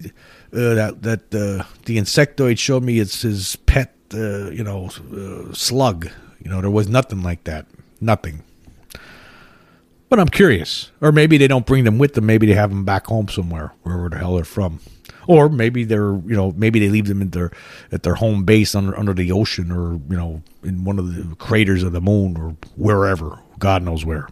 uh, 0.53 0.73
that 0.73 1.01
that 1.03 1.19
uh, 1.35 1.65
the 1.85 1.97
insectoid 1.97 2.57
showed 2.57 2.83
me 2.83 2.99
it's 2.99 3.21
his 3.21 3.55
pet, 3.57 3.93
uh, 4.13 4.49
you 4.49 4.63
know, 4.63 4.89
uh, 5.15 5.53
slug 5.53 6.09
you 6.43 6.51
know, 6.51 6.61
there 6.61 6.69
was 6.69 6.87
nothing 6.87 7.23
like 7.23 7.43
that. 7.45 7.65
Nothing. 8.01 8.43
But 10.09 10.19
I'm 10.19 10.29
curious. 10.29 10.91
Or 11.01 11.11
maybe 11.11 11.37
they 11.37 11.47
don't 11.47 11.65
bring 11.65 11.85
them 11.85 11.97
with 11.97 12.13
them. 12.13 12.25
Maybe 12.25 12.45
they 12.45 12.53
have 12.53 12.69
them 12.69 12.85
back 12.85 13.07
home 13.07 13.29
somewhere, 13.29 13.73
wherever 13.81 14.09
the 14.09 14.17
hell 14.17 14.35
they're 14.35 14.43
from. 14.43 14.79
Or 15.25 15.49
maybe 15.49 15.85
they're, 15.85 16.13
you 16.13 16.35
know, 16.35 16.51
maybe 16.55 16.79
they 16.79 16.89
leave 16.89 17.07
them 17.07 17.21
at 17.21 17.31
their 17.31 17.51
at 17.91 18.03
their 18.03 18.15
home 18.15 18.43
base 18.43 18.75
under 18.75 18.97
under 18.97 19.13
the 19.13 19.31
ocean, 19.31 19.71
or 19.71 19.93
you 19.93 20.17
know, 20.17 20.43
in 20.63 20.83
one 20.83 20.99
of 20.99 21.15
the 21.15 21.35
craters 21.37 21.81
of 21.81 21.93
the 21.93 22.01
moon, 22.01 22.37
or 22.37 22.57
wherever. 22.75 23.39
God 23.57 23.83
knows 23.83 24.05
where. 24.05 24.27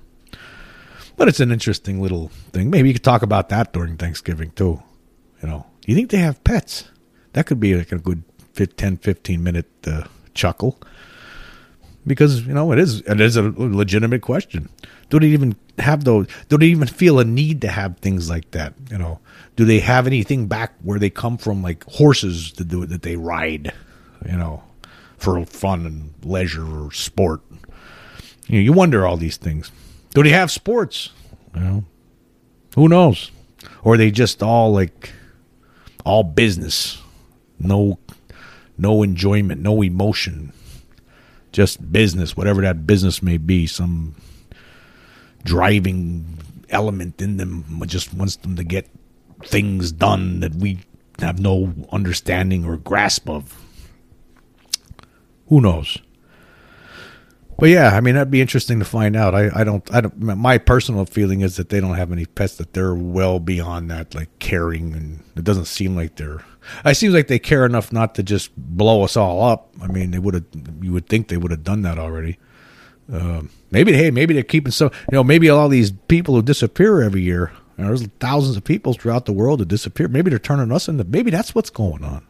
But 1.15 1.29
it's 1.29 1.39
an 1.39 1.51
interesting 1.51 2.01
little 2.01 2.27
thing. 2.51 2.69
Maybe 2.69 2.89
you 2.89 2.93
could 2.93 3.03
talk 3.03 3.21
about 3.21 3.47
that 3.49 3.71
during 3.71 3.95
Thanksgiving 3.95 4.51
too. 4.51 4.83
You 5.41 5.47
know, 5.47 5.65
do 5.81 5.91
you 5.91 5.95
think 5.95 6.09
they 6.09 6.17
have 6.17 6.43
pets? 6.43 6.89
That 7.33 7.45
could 7.45 7.59
be 7.59 7.75
like 7.75 7.93
a 7.93 7.97
good 7.97 8.23
10, 8.55 8.97
15 8.97 9.41
minute 9.41 9.69
uh, 9.87 10.03
chuckle 10.33 10.77
because 12.05 12.45
you 12.45 12.53
know 12.53 12.71
it 12.71 12.79
is 12.79 13.01
it 13.01 13.19
is 13.21 13.35
a 13.35 13.43
legitimate 13.55 14.21
question. 14.21 14.69
Do 15.09 15.19
they 15.19 15.27
even 15.27 15.55
have 15.79 16.03
those? 16.03 16.27
Do 16.49 16.57
they 16.57 16.67
even 16.67 16.87
feel 16.87 17.19
a 17.19 17.25
need 17.25 17.61
to 17.61 17.67
have 17.67 17.97
things 17.97 18.29
like 18.29 18.51
that? 18.51 18.73
You 18.89 18.97
know, 18.97 19.19
do 19.55 19.65
they 19.65 19.79
have 19.79 20.07
anything 20.07 20.47
back 20.47 20.73
where 20.81 20.99
they 20.99 21.09
come 21.09 21.37
from, 21.37 21.61
like 21.61 21.83
horses 21.85 22.51
to 22.53 22.63
do 22.63 22.85
that 22.85 23.01
they 23.01 23.15
ride? 23.15 23.73
You 24.25 24.37
know, 24.37 24.63
for 25.17 25.45
fun 25.45 25.85
and 25.85 26.13
leisure 26.23 26.85
or 26.85 26.91
sport. 26.91 27.41
You 28.47 28.59
know, 28.59 28.63
you 28.63 28.73
wonder 28.73 29.05
all 29.05 29.17
these 29.17 29.37
things. 29.37 29.71
Do 30.13 30.23
they 30.23 30.29
have 30.29 30.51
sports? 30.51 31.09
You 31.55 31.61
know, 31.61 31.83
who 32.75 32.87
knows? 32.87 33.31
Or 33.83 33.97
they 33.97 34.11
just 34.11 34.41
all 34.41 34.71
like 34.71 35.11
all 36.05 36.23
business? 36.23 37.01
No, 37.59 37.99
no 38.77 39.03
enjoyment, 39.03 39.61
no 39.61 39.83
emotion 39.83 40.51
just 41.51 41.91
business, 41.91 42.37
whatever 42.37 42.61
that 42.61 42.87
business 42.87 43.21
may 43.21 43.37
be, 43.37 43.67
some 43.67 44.15
driving 45.43 46.37
element 46.69 47.21
in 47.21 47.37
them 47.37 47.81
just 47.87 48.13
wants 48.13 48.37
them 48.37 48.55
to 48.55 48.63
get 48.63 48.89
things 49.43 49.91
done 49.91 50.39
that 50.39 50.55
we 50.55 50.79
have 51.19 51.39
no 51.39 51.73
understanding 51.91 52.63
or 52.65 52.77
grasp 52.77 53.29
of. 53.29 53.57
Who 55.47 55.61
knows? 55.61 55.97
But 57.61 57.69
yeah, 57.69 57.95
I 57.95 58.01
mean 58.01 58.15
that'd 58.15 58.31
be 58.31 58.41
interesting 58.41 58.79
to 58.79 58.85
find 58.85 59.15
out. 59.15 59.35
I, 59.35 59.51
I 59.53 59.63
don't 59.63 59.87
I 59.93 60.01
don't 60.01 60.19
my 60.19 60.57
personal 60.57 61.05
feeling 61.05 61.41
is 61.41 61.57
that 61.57 61.69
they 61.69 61.79
don't 61.79 61.95
have 61.95 62.11
any 62.11 62.25
pets 62.25 62.55
that 62.55 62.73
they're 62.73 62.95
well 62.95 63.39
beyond 63.39 63.91
that 63.91 64.15
like 64.15 64.29
caring 64.39 64.95
and 64.95 65.23
it 65.35 65.43
doesn't 65.43 65.65
seem 65.65 65.95
like 65.95 66.15
they're 66.15 66.43
it 66.83 66.97
seems 66.97 67.13
like 67.13 67.27
they 67.27 67.37
care 67.37 67.63
enough 67.63 67.93
not 67.93 68.15
to 68.15 68.23
just 68.23 68.49
blow 68.57 69.03
us 69.03 69.15
all 69.15 69.43
up. 69.43 69.71
I 69.79 69.85
mean 69.85 70.09
they 70.09 70.17
would 70.17 70.33
have 70.33 70.45
you 70.81 70.91
would 70.91 71.07
think 71.07 71.27
they 71.27 71.37
would 71.37 71.51
have 71.51 71.63
done 71.63 71.83
that 71.83 71.99
already. 71.99 72.39
Uh, 73.13 73.43
maybe 73.69 73.93
hey 73.93 74.09
maybe 74.09 74.33
they're 74.33 74.41
keeping 74.41 74.71
some 74.71 74.89
you 75.11 75.15
know 75.15 75.23
maybe 75.23 75.47
all 75.47 75.69
these 75.69 75.91
people 76.07 76.33
who 76.33 76.41
disappear 76.41 77.03
every 77.03 77.21
year 77.21 77.51
there's 77.77 78.07
thousands 78.19 78.57
of 78.57 78.63
people 78.63 78.93
throughout 78.93 79.25
the 79.25 79.33
world 79.33 79.59
that 79.59 79.67
disappear. 79.67 80.07
Maybe 80.07 80.31
they're 80.31 80.39
turning 80.39 80.71
us 80.71 80.87
into 80.87 81.03
maybe 81.03 81.29
that's 81.29 81.53
what's 81.53 81.69
going 81.69 82.03
on. 82.03 82.25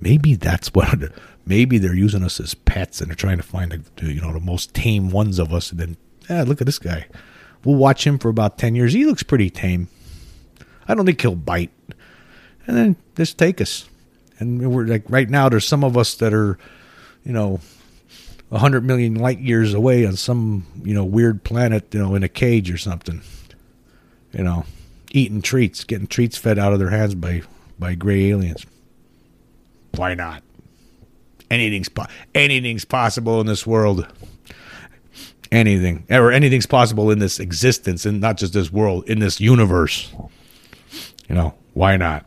Maybe 0.00 0.34
that's 0.34 0.68
what 0.74 0.98
maybe 1.46 1.78
they're 1.78 1.94
using 1.94 2.24
us 2.24 2.40
as 2.40 2.54
pets 2.54 3.00
and 3.00 3.10
they're 3.10 3.16
trying 3.16 3.36
to 3.36 3.42
find 3.42 3.84
the 3.96 4.12
you 4.12 4.20
know 4.20 4.32
the 4.32 4.40
most 4.40 4.74
tame 4.74 5.10
ones 5.10 5.38
of 5.38 5.52
us 5.52 5.70
and 5.70 5.80
then 5.80 5.96
yeah 6.28 6.42
look 6.42 6.60
at 6.60 6.66
this 6.66 6.78
guy. 6.78 7.06
We'll 7.64 7.76
watch 7.76 8.06
him 8.06 8.18
for 8.18 8.28
about 8.28 8.58
10 8.58 8.74
years. 8.74 8.92
He 8.92 9.06
looks 9.06 9.22
pretty 9.22 9.48
tame. 9.48 9.88
I 10.86 10.94
don't 10.94 11.06
think 11.06 11.22
he'll 11.22 11.34
bite. 11.34 11.70
And 12.66 12.76
then 12.76 12.96
just 13.16 13.38
take 13.38 13.58
us. 13.60 13.88
And 14.38 14.70
we're 14.70 14.86
like 14.86 15.04
right 15.08 15.28
now 15.28 15.48
there's 15.48 15.66
some 15.66 15.84
of 15.84 15.96
us 15.96 16.14
that 16.16 16.34
are 16.34 16.58
you 17.24 17.32
know 17.32 17.60
100 18.48 18.84
million 18.84 19.14
light 19.14 19.38
years 19.38 19.74
away 19.74 20.06
on 20.06 20.16
some 20.16 20.66
you 20.82 20.94
know 20.94 21.04
weird 21.04 21.44
planet 21.44 21.94
you 21.94 22.00
know 22.00 22.14
in 22.14 22.22
a 22.22 22.28
cage 22.28 22.70
or 22.70 22.78
something. 22.78 23.22
You 24.32 24.44
know 24.44 24.64
eating 25.12 25.42
treats 25.42 25.84
getting 25.84 26.08
treats 26.08 26.36
fed 26.36 26.58
out 26.58 26.72
of 26.72 26.80
their 26.80 26.90
hands 26.90 27.14
by 27.14 27.42
by 27.78 27.94
gray 27.94 28.30
aliens. 28.30 28.66
Why 29.94 30.14
not 30.14 30.42
anything's 31.50 31.88
po- 31.88 32.06
anything's 32.34 32.84
possible 32.84 33.40
in 33.40 33.46
this 33.46 33.66
world. 33.66 34.06
Anything, 35.52 36.04
or 36.10 36.32
anything's 36.32 36.66
possible 36.66 37.10
in 37.12 37.20
this 37.20 37.38
existence, 37.38 38.04
and 38.04 38.20
not 38.20 38.38
just 38.38 38.54
this 38.54 38.72
world, 38.72 39.08
in 39.08 39.20
this 39.20 39.40
universe. 39.40 40.12
You 41.28 41.36
know, 41.36 41.54
why 41.74 41.96
not? 41.96 42.24